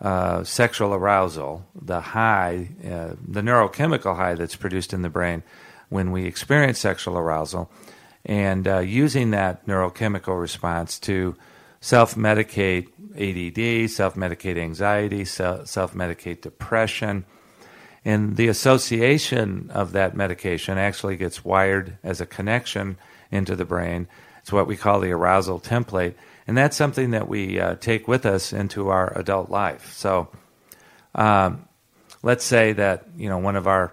uh, 0.00 0.44
sexual 0.44 0.94
arousal, 0.94 1.66
the 1.74 2.00
high, 2.00 2.68
uh, 2.84 3.14
the 3.26 3.40
neurochemical 3.40 4.16
high 4.16 4.34
that's 4.34 4.56
produced 4.56 4.92
in 4.92 5.02
the 5.02 5.08
brain 5.08 5.42
when 5.88 6.12
we 6.12 6.24
experience 6.24 6.78
sexual 6.78 7.18
arousal, 7.18 7.70
and 8.24 8.68
uh, 8.68 8.78
using 8.78 9.30
that 9.30 9.66
neurochemical 9.66 10.40
response 10.40 10.98
to 10.98 11.34
self 11.80 12.14
medicate 12.14 12.88
ADD, 13.14 13.90
self 13.90 14.14
medicate 14.14 14.58
anxiety, 14.58 15.24
self 15.24 15.94
medicate 15.94 16.42
depression. 16.42 17.24
And 18.04 18.36
the 18.36 18.48
association 18.48 19.70
of 19.74 19.92
that 19.92 20.16
medication 20.16 20.78
actually 20.78 21.16
gets 21.16 21.44
wired 21.44 21.98
as 22.02 22.20
a 22.20 22.26
connection 22.26 22.96
into 23.30 23.56
the 23.56 23.64
brain. 23.64 24.06
It's 24.40 24.52
what 24.52 24.66
we 24.66 24.76
call 24.76 25.00
the 25.00 25.10
arousal 25.12 25.60
template. 25.60 26.14
And 26.48 26.56
that's 26.56 26.78
something 26.78 27.10
that 27.10 27.28
we 27.28 27.60
uh, 27.60 27.74
take 27.74 28.08
with 28.08 28.24
us 28.24 28.54
into 28.54 28.88
our 28.88 29.16
adult 29.16 29.50
life. 29.50 29.92
So 29.92 30.28
um, 31.14 31.68
let's 32.22 32.42
say 32.42 32.72
that 32.72 33.06
you 33.18 33.28
know 33.28 33.36
one 33.36 33.54
of 33.54 33.66
our 33.66 33.92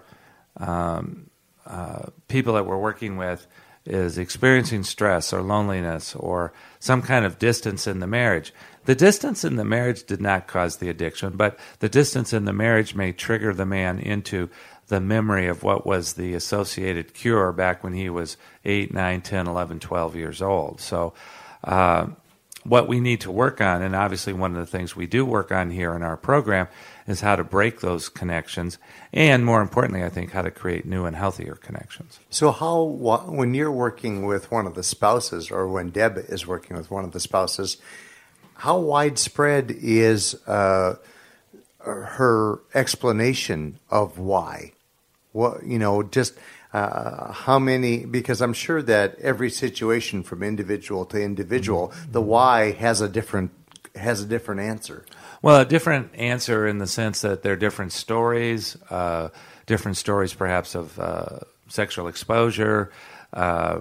um, 0.56 1.28
uh, 1.66 2.06
people 2.28 2.54
that 2.54 2.64
we're 2.64 2.78
working 2.78 3.18
with 3.18 3.46
is 3.84 4.16
experiencing 4.16 4.84
stress 4.84 5.34
or 5.34 5.42
loneliness 5.42 6.14
or 6.16 6.54
some 6.80 7.02
kind 7.02 7.26
of 7.26 7.38
distance 7.38 7.86
in 7.86 8.00
the 8.00 8.06
marriage. 8.06 8.54
The 8.86 8.94
distance 8.94 9.44
in 9.44 9.56
the 9.56 9.64
marriage 9.64 10.04
did 10.04 10.22
not 10.22 10.46
cause 10.46 10.78
the 10.78 10.88
addiction, 10.88 11.36
but 11.36 11.58
the 11.80 11.90
distance 11.90 12.32
in 12.32 12.46
the 12.46 12.54
marriage 12.54 12.94
may 12.94 13.12
trigger 13.12 13.52
the 13.52 13.66
man 13.66 13.98
into 13.98 14.48
the 14.88 15.00
memory 15.00 15.46
of 15.46 15.62
what 15.62 15.86
was 15.86 16.14
the 16.14 16.32
associated 16.32 17.12
cure 17.12 17.52
back 17.52 17.84
when 17.84 17.92
he 17.92 18.08
was 18.08 18.38
8, 18.64 18.94
9, 18.94 19.20
10, 19.20 19.46
11, 19.46 19.80
12 19.80 20.16
years 20.16 20.40
old. 20.40 20.80
So, 20.80 21.12
uh, 21.62 22.06
what 22.68 22.88
we 22.88 23.00
need 23.00 23.20
to 23.22 23.30
work 23.30 23.60
on, 23.60 23.82
and 23.82 23.94
obviously 23.94 24.32
one 24.32 24.56
of 24.56 24.58
the 24.58 24.66
things 24.66 24.96
we 24.96 25.06
do 25.06 25.24
work 25.24 25.52
on 25.52 25.70
here 25.70 25.94
in 25.94 26.02
our 26.02 26.16
program, 26.16 26.68
is 27.06 27.20
how 27.20 27.36
to 27.36 27.44
break 27.44 27.80
those 27.80 28.08
connections, 28.08 28.78
and 29.12 29.44
more 29.44 29.62
importantly, 29.62 30.04
I 30.04 30.08
think 30.08 30.32
how 30.32 30.42
to 30.42 30.50
create 30.50 30.84
new 30.84 31.04
and 31.04 31.14
healthier 31.14 31.54
connections. 31.54 32.18
So, 32.30 32.50
how 32.50 32.82
when 32.82 33.54
you're 33.54 33.70
working 33.70 34.26
with 34.26 34.50
one 34.50 34.66
of 34.66 34.74
the 34.74 34.82
spouses, 34.82 35.50
or 35.50 35.68
when 35.68 35.90
Deb 35.90 36.18
is 36.28 36.46
working 36.46 36.76
with 36.76 36.90
one 36.90 37.04
of 37.04 37.12
the 37.12 37.20
spouses, 37.20 37.76
how 38.54 38.78
widespread 38.78 39.70
is 39.70 40.34
uh, 40.46 40.96
her 41.78 42.58
explanation 42.74 43.78
of 43.90 44.18
why? 44.18 44.72
What 45.32 45.64
you 45.64 45.78
know, 45.78 46.02
just 46.02 46.34
uh, 46.76 47.32
how 47.32 47.58
many 47.58 48.04
because 48.04 48.40
i'm 48.40 48.52
sure 48.52 48.82
that 48.82 49.18
every 49.20 49.50
situation 49.50 50.22
from 50.22 50.42
individual 50.42 51.04
to 51.04 51.20
individual 51.20 51.88
mm-hmm. 51.88 52.12
the 52.12 52.22
why 52.22 52.72
has 52.72 53.00
a 53.00 53.08
different 53.08 53.50
has 53.94 54.20
a 54.22 54.26
different 54.26 54.60
answer 54.60 55.04
well 55.42 55.60
a 55.60 55.64
different 55.64 56.14
answer 56.14 56.66
in 56.66 56.78
the 56.78 56.86
sense 56.86 57.22
that 57.22 57.42
they're 57.42 57.56
different 57.56 57.92
stories 57.92 58.76
uh, 58.90 59.28
different 59.66 59.96
stories 59.96 60.32
perhaps 60.32 60.74
of 60.74 60.98
uh, 60.98 61.38
sexual 61.68 62.08
exposure, 62.08 62.90
uh, 63.32 63.80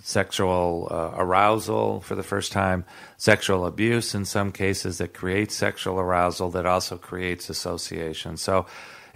sexual 0.00 0.88
uh, 0.90 1.10
arousal 1.16 2.00
for 2.00 2.14
the 2.14 2.22
first 2.22 2.52
time, 2.52 2.84
sexual 3.16 3.66
abuse 3.66 4.14
in 4.14 4.24
some 4.24 4.52
cases 4.52 4.98
that 4.98 5.12
creates 5.12 5.54
sexual 5.54 5.98
arousal 5.98 6.50
that 6.50 6.66
also 6.66 6.96
creates 6.96 7.50
association. 7.50 8.36
So 8.36 8.66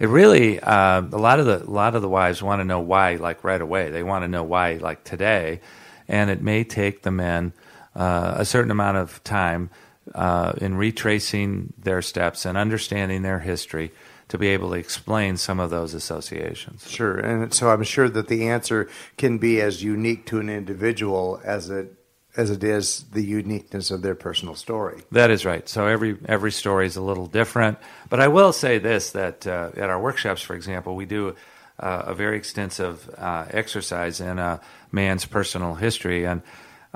it 0.03 0.07
really 0.07 0.59
uh, 0.59 1.01
a 1.01 1.17
lot 1.17 1.39
of 1.39 1.45
the 1.45 1.63
a 1.63 1.71
lot 1.71 1.95
of 1.95 2.01
the 2.01 2.09
wives 2.09 2.43
want 2.43 2.59
to 2.59 2.65
know 2.65 2.81
why 2.81 3.15
like 3.15 3.41
right 3.45 3.61
away. 3.61 3.89
They 3.89 4.03
want 4.03 4.23
to 4.23 4.27
know 4.27 4.43
why 4.43 4.73
like 4.73 5.05
today, 5.05 5.61
and 6.09 6.29
it 6.29 6.41
may 6.41 6.65
take 6.65 7.03
the 7.03 7.11
men 7.11 7.53
uh, 7.95 8.33
a 8.35 8.43
certain 8.43 8.69
amount 8.69 8.97
of 8.97 9.23
time 9.23 9.69
uh, 10.13 10.51
in 10.57 10.75
retracing 10.75 11.71
their 11.77 12.01
steps 12.01 12.45
and 12.45 12.57
understanding 12.57 13.21
their 13.21 13.39
history 13.39 13.93
to 14.27 14.37
be 14.37 14.47
able 14.49 14.71
to 14.71 14.75
explain 14.75 15.37
some 15.37 15.61
of 15.61 15.69
those 15.69 15.93
associations. 15.93 16.85
Sure, 16.89 17.17
and 17.17 17.53
so 17.53 17.69
I'm 17.69 17.83
sure 17.83 18.09
that 18.09 18.27
the 18.27 18.49
answer 18.49 18.89
can 19.15 19.37
be 19.37 19.61
as 19.61 19.83
unique 19.83 20.25
to 20.25 20.39
an 20.41 20.49
individual 20.49 21.39
as 21.45 21.69
it 21.69 21.93
as 22.35 22.49
it 22.49 22.63
is 22.63 23.03
the 23.11 23.23
uniqueness 23.23 23.91
of 23.91 24.01
their 24.01 24.15
personal 24.15 24.55
story. 24.55 25.03
That 25.11 25.29
is 25.29 25.45
right. 25.45 25.67
So 25.69 25.85
every 25.87 26.17
every 26.25 26.51
story 26.51 26.87
is 26.87 26.95
a 26.95 27.01
little 27.01 27.27
different. 27.27 27.77
But 28.09 28.19
I 28.19 28.27
will 28.27 28.53
say 28.53 28.79
this: 28.79 29.11
that 29.11 29.45
uh, 29.45 29.69
at 29.75 29.89
our 29.89 30.01
workshops, 30.01 30.41
for 30.41 30.55
example, 30.55 30.95
we 30.95 31.05
do 31.05 31.35
uh, 31.79 32.03
a 32.07 32.15
very 32.15 32.37
extensive 32.37 33.09
uh, 33.17 33.45
exercise 33.51 34.19
in 34.19 34.39
a 34.39 34.61
man's 34.91 35.25
personal 35.25 35.75
history, 35.75 36.25
and 36.25 36.41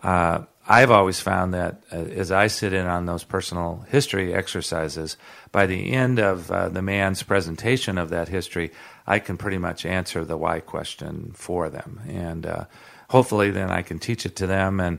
uh, 0.01 0.41
I've 0.67 0.91
always 0.91 1.19
found 1.19 1.53
that 1.53 1.83
uh, 1.91 1.95
as 1.95 2.31
I 2.31 2.47
sit 2.47 2.73
in 2.73 2.87
on 2.87 3.05
those 3.05 3.23
personal 3.23 3.85
history 3.89 4.33
exercises, 4.33 5.17
by 5.51 5.65
the 5.65 5.93
end 5.93 6.19
of 6.19 6.51
uh, 6.51 6.69
the 6.69 6.81
man's 6.81 7.23
presentation 7.23 7.97
of 7.97 8.09
that 8.09 8.27
history, 8.27 8.71
I 9.05 9.19
can 9.19 9.37
pretty 9.37 9.57
much 9.59 9.85
answer 9.85 10.25
the 10.25 10.37
why 10.37 10.59
question 10.59 11.31
for 11.33 11.69
them, 11.69 12.01
and 12.07 12.67
hopefully, 13.09 13.51
then 13.51 13.69
I 13.69 13.83
can 13.83 13.99
teach 13.99 14.25
it 14.25 14.35
to 14.37 14.47
them 14.47 14.79
and. 14.79 14.97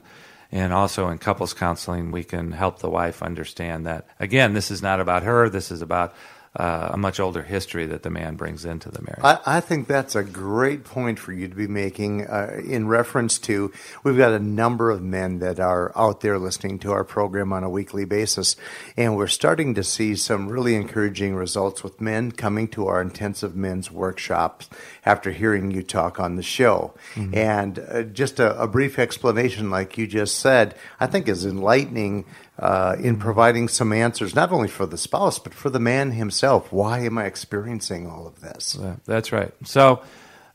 And 0.51 0.73
also 0.73 1.09
in 1.09 1.19
couples 1.19 1.53
counseling, 1.53 2.11
we 2.11 2.25
can 2.25 2.53
help 2.53 2.79
the 2.79 2.89
wife 2.89 3.23
understand 3.23 3.87
that, 3.87 4.07
again, 4.19 4.55
this 4.55 4.71
is 4.71 4.83
not 4.83 5.01
about 5.01 5.23
her. 5.23 5.51
This 5.51 5.71
is 5.71 5.83
about 5.83 6.15
uh, 6.59 6.91
a 6.93 6.97
much 6.97 7.21
older 7.21 7.43
history 7.43 7.87
that 7.87 8.03
the 8.03 8.11
man 8.11 8.35
brings 8.35 8.65
into 8.65 8.91
the 8.91 9.01
marriage. 9.01 9.21
I, 9.23 9.59
I 9.59 9.61
think 9.61 9.87
that's 9.87 10.17
a 10.17 10.25
great 10.25 10.85
point 10.85 11.19
for 11.19 11.33
you 11.33 11.47
to 11.47 11.55
be 11.55 11.69
making 11.69 12.27
uh, 12.27 12.61
in 12.65 12.89
reference 12.89 13.39
to 13.41 13.73
we've 14.03 14.19
got 14.19 14.33
a 14.33 14.41
number 14.41 14.91
of 14.91 15.01
men 15.01 15.39
that 15.39 15.61
are 15.61 15.93
out 15.97 16.21
there 16.21 16.39
listening 16.39 16.81
to 16.81 16.91
our 16.91 17.05
program 17.05 17.53
on 17.53 17.63
a 17.63 17.71
weekly 17.71 18.05
basis, 18.05 18.57
and 18.97 19.17
we're 19.17 19.29
starting 19.29 19.75
to 19.75 19.85
see 19.85 20.17
some 20.17 20.49
really 20.49 20.75
encouraging 20.75 21.37
results 21.37 21.85
with 21.85 22.01
men 22.01 22.33
coming 22.33 22.67
to 22.69 22.89
our 22.89 23.01
intensive 23.01 23.55
men's 23.55 23.91
workshops 23.93 24.69
after 25.07 25.31
hearing 25.31 25.71
you 25.71 25.83
talk 25.83 26.19
on 26.19 26.35
the 26.35 26.43
show. 26.43 26.93
Mm-hmm. 27.15 27.35
And 27.35 27.79
uh, 27.79 28.03
just 28.03 28.41
a, 28.41 28.61
a 28.61 28.67
brief 28.67 28.99
explanation, 28.99 29.71
like 29.71 29.97
you 29.97 30.09
just 30.09 30.39
said, 30.39 30.75
I 30.99 31.07
think 31.07 31.29
is 31.29 31.47
enlightening 31.47 32.25
uh, 32.59 32.97
in 32.99 33.19
providing 33.19 33.69
some 33.69 33.93
answers, 33.93 34.35
not 34.35 34.51
only 34.51 34.69
for 34.69 34.87
the 34.87 34.99
spouse, 34.99 35.39
but 35.39 35.55
for 35.55 35.71
the 35.71 35.79
man 35.79 36.13
himself. 36.13 36.73
Why 36.73 37.01
am 37.01 37.19
I 37.19 37.25
experiencing 37.25 38.09
all 38.09 38.27
of 38.27 38.41
this? 38.41 38.77
That's 39.07 39.31
right. 39.31 39.53
So 39.65 40.03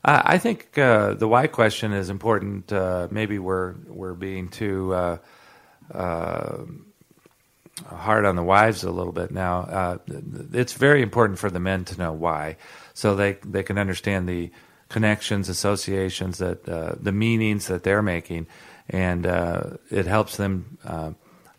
uh, 0.04 0.20
I 0.24 0.38
think 0.38 0.76
uh, 0.76 1.14
the 1.14 1.26
why 1.26 1.46
question 1.46 1.92
is 1.92 2.10
important. 2.10 2.70
Uh, 2.70 3.08
maybe 3.10 3.38
we're, 3.38 3.74
we're 3.86 4.12
being 4.12 4.48
too 4.48 4.92
uh, 4.92 5.18
uh, 5.92 6.58
hard 7.86 8.26
on 8.26 8.36
the 8.36 8.42
wives 8.42 8.84
a 8.84 8.90
little 8.90 9.12
bit 9.12 9.30
now. 9.30 9.98
it's 10.52 10.74
very 10.74 11.00
important 11.00 11.38
for 11.38 11.50
the 11.50 11.60
men 11.60 11.86
to 11.86 11.98
know 11.98 12.12
why, 12.12 12.56
so 12.92 13.16
they, 13.16 13.38
they 13.46 13.62
can 13.62 13.78
understand 13.78 14.28
the 14.28 14.50
connections, 14.90 15.48
associations, 15.48 16.38
that 16.38 16.64
the 16.64 17.12
meanings 17.12 17.66
that 17.68 17.82
they're 17.82 18.02
making, 18.02 18.46
and 18.90 19.24
it 19.90 20.06
helps 20.06 20.36
them 20.36 20.78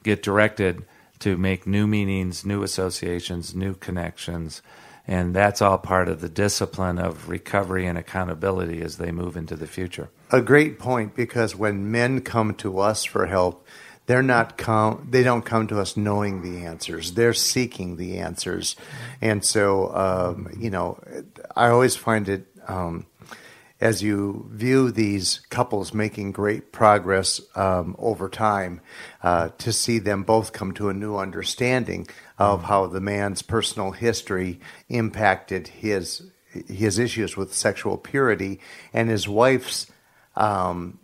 get 0.06 0.24
directed 0.24 0.86
to 1.20 1.38
make 1.38 1.68
new 1.68 1.88
meanings, 1.88 2.46
new 2.46 2.64
associations, 2.64 3.56
new 3.56 3.74
connections. 3.74 4.62
And 5.08 5.36
that's 5.36 5.62
all 5.62 5.78
part 5.78 6.08
of 6.08 6.22
the 6.22 6.30
discipline 6.30 6.98
of 6.98 7.28
recovery 7.28 7.86
and 7.86 7.98
accountability 7.98 8.82
as 8.82 8.98
they 8.98 9.12
move 9.12 9.36
into 9.36 9.56
the 9.56 9.68
future. 9.68 10.10
A 10.32 10.42
great 10.42 10.80
point 10.80 11.16
because 11.16 11.56
when 11.56 11.92
men 11.92 12.22
come 12.22 12.54
to 12.56 12.80
us 12.80 13.04
for 13.04 13.26
help, 13.26 13.68
they're 14.08 14.22
not 14.22 14.56
come 14.56 15.08
they 15.10 15.24
don't 15.24 15.44
come 15.44 15.66
to 15.66 15.80
us 15.80 15.98
knowing 15.98 16.44
the 16.44 16.64
answers 16.64 17.14
they're 17.14 17.34
seeking 17.34 17.98
the 17.98 18.20
answers 18.20 18.76
and 19.20 19.44
so 19.44 19.92
um, 19.96 20.48
you 20.60 20.70
know 20.70 21.00
i 21.56 21.70
always 21.70 21.96
find 21.96 22.30
it 22.30 22.46
um, 22.68 23.08
as 23.82 24.02
you 24.02 24.48
view 24.52 24.90
these 24.90 25.42
couples 25.50 25.94
making 25.94 26.32
great 26.32 26.72
progress 26.72 27.42
um, 27.56 27.96
over 28.00 28.30
time, 28.30 28.80
uh, 29.22 29.50
to 29.58 29.74
see 29.74 30.00
them 30.00 30.24
both 30.24 30.54
come 30.54 30.74
to 30.74 30.90
a 30.90 30.94
new 30.94 31.18
understanding 31.18 32.08
of 32.38 32.64
how 32.64 32.88
the 32.88 33.02
man's 33.02 33.42
personal 33.42 33.92
history 33.92 34.60
impacted 34.90 35.68
his 35.68 36.24
his 36.70 36.98
issues 36.98 37.36
with 37.36 37.54
sexual 37.54 37.98
purity 37.98 38.62
and 38.94 39.10
his 39.10 39.28
wife's 39.28 39.88
um, 40.38 40.98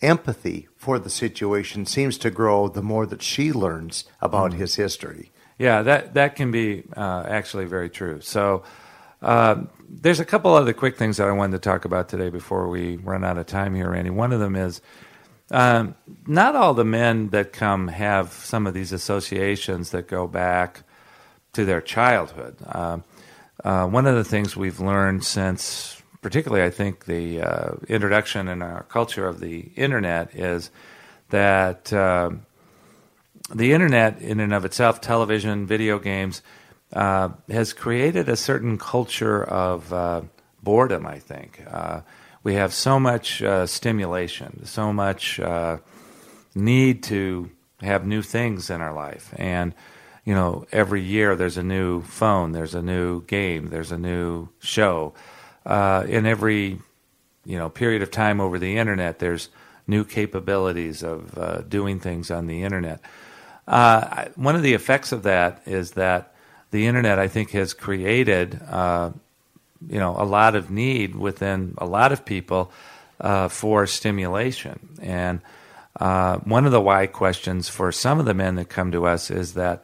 empathy 0.00 0.68
for 0.74 0.98
the 0.98 1.10
situation 1.10 1.84
seems 1.84 2.16
to 2.16 2.30
grow 2.30 2.66
the 2.66 2.80
more 2.82 3.04
that 3.04 3.20
she 3.20 3.52
learns 3.52 4.04
about 4.22 4.52
mm. 4.52 4.54
his 4.54 4.76
history. 4.76 5.30
Yeah, 5.58 5.82
that 5.82 6.14
that 6.14 6.34
can 6.34 6.50
be 6.50 6.84
uh, 6.96 7.24
actually 7.28 7.66
very 7.66 7.90
true. 7.90 8.20
So. 8.20 8.62
Uh, 9.22 9.64
there's 9.88 10.20
a 10.20 10.24
couple 10.24 10.54
other 10.54 10.72
quick 10.72 10.96
things 10.96 11.16
that 11.16 11.28
I 11.28 11.32
wanted 11.32 11.62
to 11.62 11.68
talk 11.68 11.84
about 11.84 12.08
today 12.08 12.30
before 12.30 12.68
we 12.68 12.96
run 12.96 13.24
out 13.24 13.38
of 13.38 13.46
time 13.46 13.74
here, 13.74 13.90
Randy. 13.90 14.10
One 14.10 14.32
of 14.32 14.40
them 14.40 14.56
is 14.56 14.80
um, 15.50 15.94
not 16.26 16.56
all 16.56 16.74
the 16.74 16.84
men 16.84 17.30
that 17.30 17.52
come 17.52 17.88
have 17.88 18.32
some 18.32 18.66
of 18.66 18.74
these 18.74 18.92
associations 18.92 19.90
that 19.90 20.08
go 20.08 20.26
back 20.26 20.82
to 21.52 21.64
their 21.64 21.80
childhood. 21.80 22.56
Uh, 22.66 22.98
uh, 23.64 23.86
one 23.86 24.06
of 24.06 24.14
the 24.14 24.24
things 24.24 24.56
we've 24.56 24.80
learned 24.80 25.24
since, 25.24 26.02
particularly, 26.20 26.64
I 26.64 26.70
think, 26.70 27.06
the 27.06 27.40
uh, 27.40 27.74
introduction 27.88 28.48
in 28.48 28.60
our 28.60 28.82
culture 28.84 29.26
of 29.26 29.40
the 29.40 29.70
internet 29.76 30.34
is 30.34 30.70
that 31.30 31.92
uh, 31.92 32.30
the 33.54 33.72
internet, 33.72 34.20
in 34.20 34.40
and 34.40 34.52
of 34.52 34.64
itself, 34.64 35.00
television, 35.00 35.66
video 35.66 35.98
games, 35.98 36.42
uh, 36.92 37.30
has 37.48 37.72
created 37.72 38.28
a 38.28 38.36
certain 38.36 38.78
culture 38.78 39.42
of 39.42 39.92
uh, 39.92 40.22
boredom, 40.62 41.06
I 41.06 41.18
think. 41.18 41.62
Uh, 41.68 42.02
we 42.44 42.54
have 42.54 42.72
so 42.72 43.00
much 43.00 43.42
uh, 43.42 43.66
stimulation, 43.66 44.64
so 44.66 44.92
much 44.92 45.40
uh, 45.40 45.78
need 46.54 47.02
to 47.04 47.50
have 47.80 48.06
new 48.06 48.22
things 48.22 48.70
in 48.70 48.80
our 48.80 48.94
life. 48.94 49.34
And, 49.36 49.74
you 50.24 50.32
know, 50.32 50.66
every 50.70 51.02
year 51.02 51.34
there's 51.34 51.56
a 51.56 51.62
new 51.62 52.02
phone, 52.02 52.52
there's 52.52 52.74
a 52.74 52.82
new 52.82 53.22
game, 53.24 53.66
there's 53.66 53.90
a 53.90 53.98
new 53.98 54.48
show. 54.60 55.12
in 55.66 56.24
every, 56.24 56.78
you 57.44 57.58
know, 57.58 57.68
period 57.68 58.02
of 58.02 58.12
time 58.12 58.40
over 58.40 58.60
the 58.60 58.78
internet, 58.78 59.18
there's 59.18 59.48
new 59.88 60.04
capabilities 60.04 61.02
of 61.02 61.68
doing 61.68 61.98
things 61.98 62.30
on 62.30 62.46
the 62.46 62.62
internet. 62.62 63.00
one 63.66 64.54
of 64.54 64.62
the 64.62 64.74
effects 64.74 65.10
of 65.10 65.24
that 65.24 65.62
is 65.66 65.90
that 65.92 66.32
the 66.76 66.86
internet, 66.86 67.18
I 67.18 67.28
think, 67.28 67.52
has 67.52 67.72
created 67.72 68.60
uh, 68.68 69.10
you 69.88 69.98
know 69.98 70.14
a 70.18 70.24
lot 70.24 70.54
of 70.54 70.70
need 70.70 71.14
within 71.14 71.74
a 71.78 71.86
lot 71.86 72.12
of 72.12 72.26
people 72.26 72.70
uh, 73.18 73.48
for 73.48 73.86
stimulation. 73.86 74.78
And 75.00 75.40
uh, 75.98 76.36
one 76.40 76.66
of 76.66 76.72
the 76.72 76.80
why 76.80 77.06
questions 77.06 77.70
for 77.70 77.90
some 77.92 78.20
of 78.20 78.26
the 78.26 78.34
men 78.34 78.56
that 78.56 78.68
come 78.68 78.92
to 78.92 79.06
us 79.06 79.30
is 79.30 79.54
that 79.54 79.82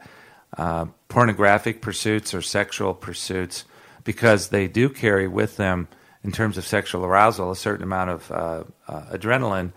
uh, 0.55 0.85
pornographic 1.07 1.81
pursuits 1.81 2.31
or 2.35 2.43
sexual 2.43 2.93
pursuits, 2.93 3.65
because 4.03 4.49
they 4.49 4.67
do 4.67 4.87
carry 4.87 5.27
with 5.27 5.57
them, 5.57 5.87
in 6.23 6.31
terms 6.31 6.57
of 6.59 6.65
sexual 6.65 7.03
arousal, 7.03 7.49
a 7.49 7.55
certain 7.55 7.83
amount 7.83 8.09
of 8.11 8.31
uh, 8.31 8.63
uh, 8.87 9.17
adrenaline. 9.17 9.71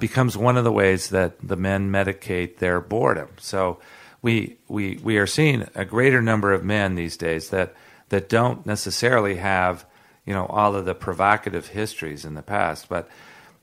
becomes 0.00 0.36
one 0.36 0.58
of 0.58 0.64
the 0.64 0.72
ways 0.72 1.10
that 1.10 1.38
the 1.40 1.56
men 1.56 1.88
medicate 1.88 2.56
their 2.56 2.80
boredom. 2.80 3.28
So, 3.38 3.78
we, 4.26 4.56
we, 4.66 4.98
we 5.04 5.18
are 5.18 5.26
seeing 5.28 5.68
a 5.76 5.84
greater 5.84 6.20
number 6.20 6.52
of 6.52 6.64
men 6.64 6.96
these 6.96 7.16
days 7.16 7.50
that, 7.50 7.76
that 8.08 8.28
don't 8.28 8.66
necessarily 8.66 9.36
have 9.36 9.86
you 10.24 10.34
know 10.34 10.46
all 10.46 10.74
of 10.74 10.84
the 10.84 10.94
provocative 10.96 11.68
histories 11.68 12.24
in 12.24 12.34
the 12.34 12.42
past, 12.42 12.88
but 12.88 13.08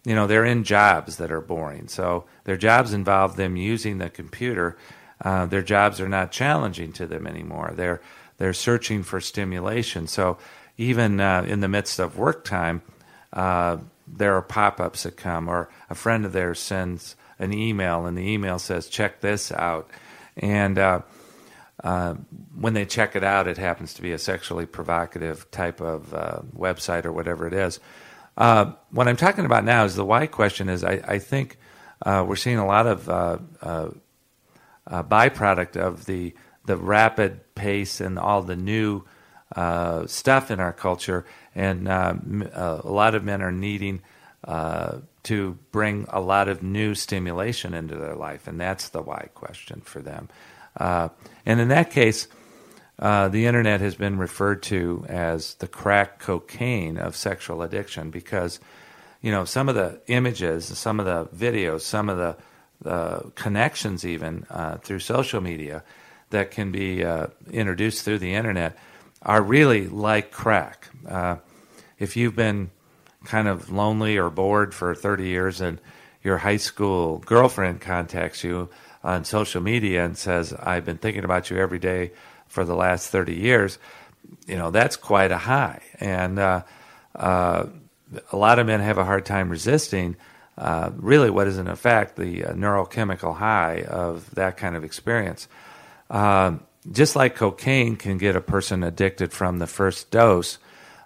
you 0.06 0.16
know 0.16 0.26
they're 0.26 0.46
in 0.46 0.64
jobs 0.64 1.18
that 1.18 1.34
are 1.34 1.42
boring. 1.42 1.90
So 1.90 2.24
their 2.46 2.56
jobs 2.56 2.94
involve 2.94 3.36
them 3.36 3.58
using 3.58 3.98
the 3.98 4.10
computer. 4.10 4.78
Uh, 5.20 5.48
their 5.48 5.62
jobs 5.62 6.00
are 6.00 6.08
not 6.08 6.32
challenging 6.32 6.94
to 6.94 7.06
them 7.06 7.28
anymore. 7.28 7.74
They're 7.76 8.02
they're 8.38 8.54
searching 8.54 9.04
for 9.04 9.20
stimulation. 9.20 10.08
So 10.08 10.38
even 10.78 11.20
uh, 11.20 11.44
in 11.46 11.60
the 11.60 11.68
midst 11.68 12.00
of 12.00 12.18
work 12.18 12.46
time, 12.46 12.84
uh, 13.34 13.80
there 14.08 14.36
are 14.38 14.42
pop-ups 14.42 15.04
that 15.04 15.18
come, 15.18 15.50
or 15.50 15.70
a 15.90 15.96
friend 15.96 16.26
of 16.26 16.32
theirs 16.32 16.62
sends 16.62 17.18
an 17.38 17.52
email, 17.52 18.06
and 18.06 18.18
the 18.18 18.32
email 18.32 18.60
says, 18.60 18.88
"Check 18.88 19.20
this 19.20 19.52
out." 19.52 19.90
And 20.38 20.80
uh, 20.80 21.02
uh, 21.84 22.16
when 22.56 22.74
they 22.74 22.86
check 22.86 23.16
it 23.16 23.24
out, 23.24 23.48
it 23.48 23.58
happens 23.58 23.94
to 23.96 24.02
be 24.02 24.12
a 24.12 24.18
sexually 24.18 24.66
provocative 24.66 25.50
type 25.52 25.82
of 25.82 26.14
uh, 26.14 26.40
website 26.56 27.06
or 27.06 27.12
whatever 27.12 27.48
it 27.48 27.54
is. 27.54 27.80
uh, 28.38 28.74
what 28.92 29.08
I'm 29.08 29.18
talking 29.18 29.46
about 29.46 29.64
now 29.64 29.86
is 29.86 29.96
the 29.96 30.06
why 30.06 30.28
question. 30.28 30.70
Is 30.70 30.84
I, 30.84 31.02
I 31.08 31.20
think 31.20 31.58
uh, 32.02 32.26
we're 32.28 32.36
seeing 32.36 32.58
a 32.58 32.66
lot 32.66 32.88
of 32.88 33.10
uh, 33.10 33.38
byproduct 34.88 35.78
of 35.78 36.06
the 36.06 36.34
the 36.66 36.78
rapid 36.78 37.54
pace 37.56 38.02
and 38.02 38.18
all 38.18 38.42
the 38.42 38.56
new 38.56 39.04
stuff 40.08 40.50
in 40.50 40.60
our 40.60 40.74
culture, 40.74 41.26
and 41.54 41.88
a 41.88 42.82
lot 42.84 43.14
of 43.14 43.24
men 43.24 43.42
are 43.42 43.52
needing 43.52 44.02
to 45.24 45.58
bring 45.72 46.06
a 46.10 46.20
lot 46.20 46.48
of 46.48 46.62
new 46.62 46.96
stimulation 46.96 47.74
into 47.74 47.96
their 47.96 48.16
life, 48.16 48.48
and 48.48 48.60
that's 48.60 48.90
the 48.90 49.02
why 49.02 49.30
question 49.34 49.82
for 49.82 50.02
them. 50.02 50.30
and 50.80 51.60
in 51.60 51.68
that 51.70 51.92
case. 51.92 52.28
Uh, 53.00 53.28
the 53.28 53.48
internet 53.48 53.82
has 53.82 53.96
been 53.96 54.20
referred 54.20 54.62
to 54.62 55.04
as 55.10 55.56
the 55.56 55.68
crack 55.68 56.20
cocaine 56.20 57.00
of 57.00 57.16
sexual 57.16 57.64
addiction 57.64 58.12
because, 58.12 58.60
you 59.20 59.32
know, 59.32 59.46
some 59.46 59.68
of 59.68 59.74
the 59.74 60.00
images, 60.06 60.66
some 60.78 61.00
of 61.00 61.08
the 61.08 61.26
videos, 61.36 61.82
some 61.82 62.08
of 62.08 62.18
the 62.18 62.38
uh, 62.86 63.30
connections, 63.36 64.06
even 64.06 64.46
uh, 64.50 64.78
through 64.78 65.00
social 65.00 65.42
media, 65.42 65.84
that 66.30 66.52
can 66.52 66.72
be 66.72 67.04
uh, 67.04 67.28
introduced 67.52 68.04
through 68.04 68.20
the 68.20 68.34
internet 68.34 68.78
are 69.22 69.42
really 69.42 69.88
like 69.88 70.32
crack. 70.32 70.90
Uh, 71.08 71.38
if 71.98 72.18
you've 72.18 72.36
been 72.36 72.70
kind 73.26 73.48
of 73.48 73.72
lonely 73.72 74.18
or 74.18 74.30
bored 74.30 74.74
for 74.74 74.96
30 74.96 75.28
years 75.28 75.62
and 75.62 75.80
your 76.24 76.38
high 76.38 76.58
school 76.58 77.20
girlfriend 77.20 77.82
contacts 77.82 78.44
you 78.44 78.70
on 79.04 79.26
social 79.26 79.62
media 79.62 80.06
and 80.06 80.18
says, 80.18 80.54
I've 80.54 80.86
been 80.86 80.98
thinking 80.98 81.24
about 81.24 81.50
you 81.50 81.58
every 81.58 81.80
day 81.80 82.12
for 82.48 82.64
the 82.64 82.76
last 82.76 83.10
30 83.10 83.36
years, 83.36 83.78
you 84.48 84.58
know, 84.58 84.72
that's 84.72 84.96
quite 84.96 85.32
a 85.32 85.38
high. 85.38 85.82
And 86.00 86.40
uh, 86.40 86.64
uh, 87.16 87.66
a 88.32 88.38
lot 88.38 88.60
of 88.60 88.68
men 88.68 88.80
have 88.80 88.98
a 88.98 89.06
hard 89.06 89.26
time 89.26 89.50
resisting 89.50 90.16
uh, 90.58 90.92
really 90.96 91.30
what 91.30 91.48
is, 91.48 91.58
in 91.58 91.68
effect, 91.68 92.16
the 92.16 92.46
uh, 92.46 92.54
neurochemical 92.54 93.36
high 93.36 93.84
of 93.88 94.34
that 94.36 94.56
kind 94.56 94.76
of 94.76 94.84
experience. 94.84 95.48
Um, 96.10 96.64
just 96.92 97.16
like 97.16 97.36
cocaine 97.36 97.96
can 97.96 98.18
get 98.18 98.36
a 98.36 98.42
person 98.42 98.84
addicted 98.84 99.32
from 99.34 99.60
the 99.60 99.68
first 99.68 100.12
dose, 100.12 100.60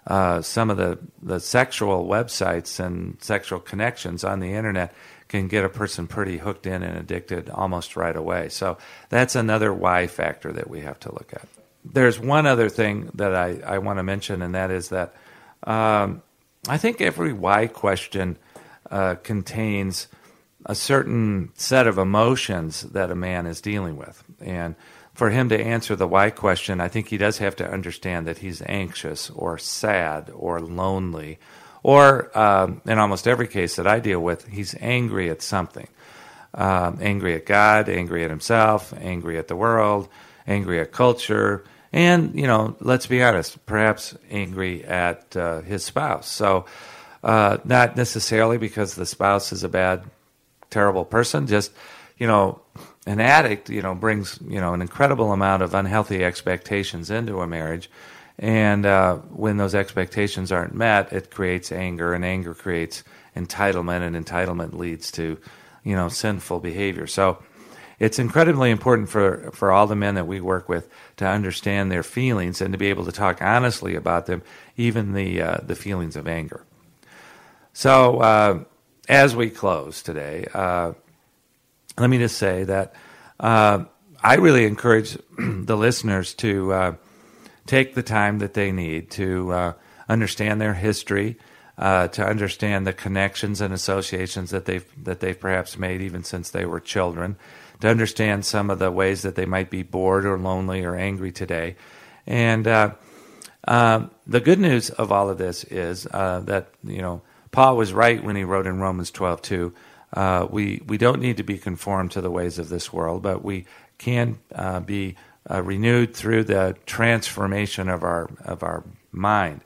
uh, 0.08 0.40
some 0.40 0.70
of 0.70 0.78
the, 0.78 0.98
the 1.22 1.38
sexual 1.38 2.06
websites 2.06 2.80
and 2.80 3.22
sexual 3.22 3.60
connections 3.60 4.24
on 4.24 4.40
the 4.40 4.54
internet 4.54 4.94
can 5.28 5.48
get 5.48 5.64
a 5.64 5.68
person 5.68 6.06
pretty 6.06 6.38
hooked 6.38 6.66
in 6.66 6.82
and 6.82 6.96
addicted 6.96 7.50
almost 7.50 7.94
right 7.94 8.16
away. 8.16 8.48
So 8.48 8.78
that's 9.10 9.36
another 9.36 9.72
why 9.72 10.06
factor 10.06 10.50
that 10.50 10.70
we 10.70 10.80
have 10.80 10.98
to 11.00 11.12
look 11.12 11.32
at. 11.34 11.46
There's 11.84 12.18
one 12.18 12.46
other 12.46 12.70
thing 12.70 13.10
that 13.14 13.34
I, 13.34 13.60
I 13.64 13.78
want 13.78 13.98
to 13.98 14.02
mention, 14.02 14.40
and 14.40 14.54
that 14.54 14.70
is 14.70 14.88
that 14.88 15.14
um, 15.64 16.22
I 16.66 16.78
think 16.78 17.02
every 17.02 17.34
why 17.34 17.66
question 17.66 18.38
uh, 18.90 19.16
contains 19.16 20.08
a 20.64 20.74
certain 20.74 21.50
set 21.54 21.86
of 21.86 21.98
emotions 21.98 22.80
that 22.80 23.10
a 23.10 23.14
man 23.14 23.46
is 23.46 23.60
dealing 23.60 23.96
with. 23.98 24.24
And 24.40 24.74
for 25.18 25.30
him 25.30 25.48
to 25.48 25.60
answer 25.60 25.96
the 25.96 26.06
why 26.06 26.30
question, 26.30 26.80
I 26.80 26.86
think 26.86 27.08
he 27.08 27.18
does 27.18 27.38
have 27.38 27.56
to 27.56 27.68
understand 27.68 28.28
that 28.28 28.38
he's 28.38 28.62
anxious 28.62 29.30
or 29.30 29.58
sad 29.58 30.30
or 30.32 30.60
lonely 30.60 31.40
or 31.82 32.38
um, 32.38 32.82
in 32.86 33.00
almost 33.00 33.26
every 33.26 33.48
case 33.48 33.74
that 33.76 33.86
I 33.88 33.98
deal 33.98 34.20
with, 34.20 34.46
he's 34.46 34.76
angry 34.78 35.28
at 35.28 35.42
something. 35.42 35.88
Um, 36.54 36.98
angry 37.00 37.34
at 37.34 37.46
God, 37.46 37.88
angry 37.88 38.22
at 38.22 38.30
himself, 38.30 38.94
angry 38.96 39.38
at 39.38 39.48
the 39.48 39.56
world, 39.56 40.08
angry 40.46 40.80
at 40.80 40.92
culture, 40.92 41.64
and, 41.92 42.38
you 42.38 42.46
know, 42.46 42.76
let's 42.78 43.08
be 43.08 43.20
honest, 43.20 43.66
perhaps 43.66 44.16
angry 44.30 44.84
at 44.84 45.36
uh, 45.36 45.62
his 45.62 45.84
spouse. 45.84 46.28
So, 46.28 46.66
uh, 47.24 47.58
not 47.64 47.96
necessarily 47.96 48.56
because 48.56 48.94
the 48.94 49.04
spouse 49.04 49.52
is 49.52 49.64
a 49.64 49.68
bad, 49.68 50.04
terrible 50.70 51.04
person, 51.04 51.48
just, 51.48 51.72
you 52.18 52.28
know, 52.28 52.60
an 53.08 53.20
addict, 53.20 53.70
you 53.70 53.82
know, 53.82 53.94
brings, 53.94 54.38
you 54.46 54.60
know, 54.60 54.74
an 54.74 54.82
incredible 54.82 55.32
amount 55.32 55.62
of 55.62 55.74
unhealthy 55.74 56.24
expectations 56.24 57.10
into 57.10 57.40
a 57.40 57.46
marriage 57.46 57.90
and 58.38 58.86
uh, 58.86 59.16
when 59.16 59.56
those 59.56 59.74
expectations 59.74 60.52
aren't 60.52 60.74
met, 60.74 61.12
it 61.12 61.30
creates 61.30 61.72
anger, 61.72 62.14
and 62.14 62.24
anger 62.24 62.54
creates 62.54 63.02
entitlement, 63.34 64.02
and 64.02 64.14
entitlement 64.14 64.74
leads 64.74 65.10
to, 65.12 65.38
you 65.82 65.96
know, 65.96 66.08
sinful 66.08 66.60
behavior. 66.60 67.08
So 67.08 67.42
it's 67.98 68.20
incredibly 68.20 68.70
important 68.70 69.08
for, 69.08 69.50
for 69.52 69.72
all 69.72 69.88
the 69.88 69.96
men 69.96 70.14
that 70.14 70.28
we 70.28 70.40
work 70.40 70.68
with 70.68 70.88
to 71.16 71.26
understand 71.26 71.90
their 71.90 72.04
feelings 72.04 72.60
and 72.60 72.72
to 72.72 72.78
be 72.78 72.86
able 72.86 73.04
to 73.06 73.12
talk 73.12 73.42
honestly 73.42 73.96
about 73.96 74.26
them, 74.26 74.42
even 74.76 75.14
the, 75.14 75.42
uh, 75.42 75.56
the 75.64 75.74
feelings 75.74 76.14
of 76.14 76.28
anger. 76.28 76.64
So 77.72 78.20
uh, 78.20 78.64
as 79.08 79.34
we 79.34 79.50
close 79.50 80.00
today, 80.00 80.46
uh, 80.54 80.92
let 81.98 82.08
me 82.10 82.18
just 82.18 82.38
say 82.38 82.64
that 82.64 82.94
uh, 83.40 83.84
I 84.22 84.36
really 84.36 84.66
encourage 84.66 85.18
the 85.38 85.76
listeners 85.76 86.34
to 86.34 86.72
uh, 86.72 86.92
take 87.66 87.94
the 87.94 88.02
time 88.02 88.38
that 88.38 88.54
they 88.54 88.72
need 88.72 89.10
to 89.12 89.52
uh, 89.52 89.72
understand 90.08 90.60
their 90.60 90.74
history, 90.74 91.38
uh, 91.76 92.08
to 92.08 92.24
understand 92.24 92.86
the 92.86 92.92
connections 92.92 93.60
and 93.60 93.72
associations 93.72 94.50
that 94.50 94.64
they've 94.64 94.86
that 95.04 95.20
they've 95.20 95.38
perhaps 95.38 95.78
made 95.78 96.00
even 96.00 96.24
since 96.24 96.50
they 96.50 96.64
were 96.64 96.80
children, 96.80 97.36
to 97.80 97.88
understand 97.88 98.44
some 98.44 98.70
of 98.70 98.78
the 98.78 98.90
ways 98.90 99.22
that 99.22 99.34
they 99.34 99.46
might 99.46 99.70
be 99.70 99.82
bored 99.82 100.24
or 100.26 100.38
lonely 100.38 100.84
or 100.84 100.96
angry 100.96 101.30
today, 101.30 101.76
and 102.26 102.66
uh, 102.66 102.92
um, 103.66 104.10
the 104.26 104.40
good 104.40 104.58
news 104.58 104.90
of 104.90 105.12
all 105.12 105.28
of 105.28 105.38
this 105.38 105.64
is 105.64 106.06
uh, 106.12 106.40
that 106.40 106.70
you 106.82 107.02
know 107.02 107.22
Paul 107.52 107.76
was 107.76 107.92
right 107.92 108.22
when 108.22 108.36
he 108.36 108.44
wrote 108.44 108.66
in 108.66 108.80
Romans 108.80 109.10
twelve 109.10 109.42
two. 109.42 109.74
Uh, 110.12 110.46
we 110.50 110.82
we 110.86 110.96
don't 110.96 111.20
need 111.20 111.36
to 111.36 111.42
be 111.42 111.58
conformed 111.58 112.10
to 112.12 112.20
the 112.20 112.30
ways 112.30 112.58
of 112.58 112.68
this 112.68 112.92
world, 112.92 113.22
but 113.22 113.44
we 113.44 113.66
can 113.98 114.38
uh, 114.54 114.80
be 114.80 115.16
uh, 115.50 115.62
renewed 115.62 116.14
through 116.14 116.44
the 116.44 116.76
transformation 116.86 117.88
of 117.88 118.02
our 118.02 118.30
of 118.44 118.62
our 118.62 118.84
mind, 119.12 119.60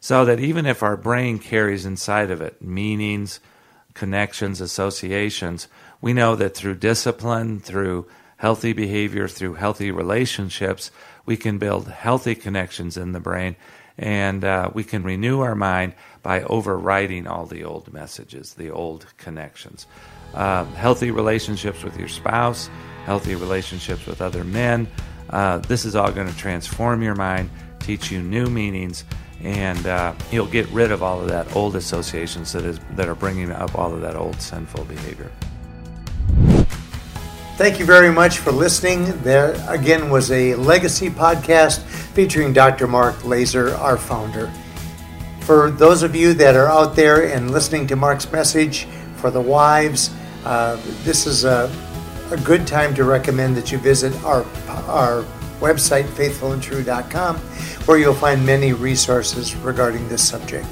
so 0.00 0.24
that 0.24 0.40
even 0.40 0.66
if 0.66 0.82
our 0.82 0.96
brain 0.96 1.38
carries 1.38 1.86
inside 1.86 2.30
of 2.30 2.40
it 2.40 2.60
meanings, 2.60 3.40
connections, 3.94 4.60
associations, 4.60 5.68
we 6.00 6.12
know 6.12 6.34
that 6.36 6.54
through 6.54 6.74
discipline, 6.74 7.60
through 7.60 8.06
healthy 8.36 8.72
behavior, 8.72 9.28
through 9.28 9.54
healthy 9.54 9.90
relationships, 9.90 10.90
we 11.24 11.36
can 11.36 11.56
build 11.58 11.88
healthy 11.88 12.34
connections 12.34 12.96
in 12.96 13.12
the 13.12 13.20
brain, 13.20 13.56
and 13.98 14.44
uh, 14.44 14.70
we 14.74 14.84
can 14.84 15.02
renew 15.02 15.40
our 15.40 15.54
mind 15.54 15.94
by 16.22 16.42
overriding 16.42 17.26
all 17.26 17.46
the 17.46 17.64
old 17.64 17.92
messages, 17.92 18.54
the 18.54 18.70
old 18.70 19.06
connections. 19.18 19.86
Uh, 20.34 20.64
healthy 20.64 21.10
relationships 21.10 21.84
with 21.84 21.96
your 21.98 22.08
spouse, 22.08 22.68
healthy 23.04 23.34
relationships 23.34 24.06
with 24.06 24.20
other 24.20 24.42
men, 24.42 24.88
uh, 25.30 25.58
this 25.58 25.84
is 25.84 25.96
all 25.96 26.12
going 26.12 26.28
to 26.28 26.36
transform 26.36 27.02
your 27.02 27.14
mind, 27.14 27.50
teach 27.80 28.10
you 28.10 28.20
new 28.22 28.46
meanings, 28.46 29.04
and 29.42 29.86
uh, 29.86 30.14
you'll 30.30 30.46
get 30.46 30.66
rid 30.68 30.90
of 30.90 31.02
all 31.02 31.20
of 31.20 31.28
that 31.28 31.54
old 31.56 31.76
associations 31.76 32.52
that 32.52 32.64
is 32.64 32.80
that 32.92 33.08
are 33.08 33.14
bringing 33.14 33.50
up 33.50 33.74
all 33.78 33.92
of 33.92 34.00
that 34.00 34.16
old 34.16 34.40
sinful 34.40 34.84
behavior. 34.84 35.30
Thank 37.56 37.78
you 37.78 37.86
very 37.86 38.10
much 38.10 38.38
for 38.38 38.50
listening. 38.50 39.04
There 39.22 39.54
again 39.68 40.10
was 40.10 40.30
a 40.32 40.54
legacy 40.56 41.08
podcast 41.08 41.80
featuring 41.82 42.52
Dr. 42.52 42.86
Mark 42.86 43.24
Laaser, 43.24 43.74
our 43.76 43.96
founder. 43.96 44.50
For 45.40 45.70
those 45.70 46.02
of 46.02 46.16
you 46.16 46.34
that 46.34 46.56
are 46.56 46.68
out 46.68 46.96
there 46.96 47.32
and 47.32 47.50
listening 47.50 47.86
to 47.88 47.96
Mark's 47.96 48.30
message 48.32 48.86
for 49.16 49.30
the 49.30 49.40
wives, 49.40 50.10
uh, 50.44 50.80
this 51.04 51.26
is 51.26 51.44
a 51.44 51.70
a 52.30 52.36
good 52.38 52.66
time 52.66 52.94
to 52.94 53.04
recommend 53.04 53.56
that 53.56 53.70
you 53.70 53.78
visit 53.78 54.12
our, 54.24 54.44
our 54.88 55.22
website, 55.60 56.04
faithfulandtrue.com, 56.04 57.36
where 57.86 57.98
you'll 57.98 58.14
find 58.14 58.44
many 58.44 58.72
resources 58.72 59.54
regarding 59.56 60.08
this 60.08 60.26
subject. 60.26 60.66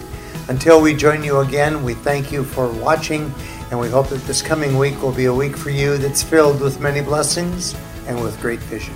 Until 0.49 0.81
we 0.81 0.95
join 0.95 1.23
you 1.23 1.41
again, 1.41 1.85
we 1.85 1.95
thank 1.95 2.33
you 2.33 2.43
for 2.43 2.69
watching, 2.73 3.33
and 3.73 3.81
we 3.81 3.89
hope 3.89 4.09
that 4.09 4.21
this 4.25 4.43
coming 4.43 4.77
week 4.77 5.01
will 5.01 5.13
be 5.13 5.25
a 5.25 5.33
week 5.33 5.57
for 5.57 5.71
you 5.71 5.97
that's 5.97 6.23
filled 6.23 6.61
with 6.61 6.79
many 6.79 7.01
blessings 7.01 7.75
and 8.07 8.23
with 8.23 8.39
great 8.39 8.61
vision. 8.61 8.95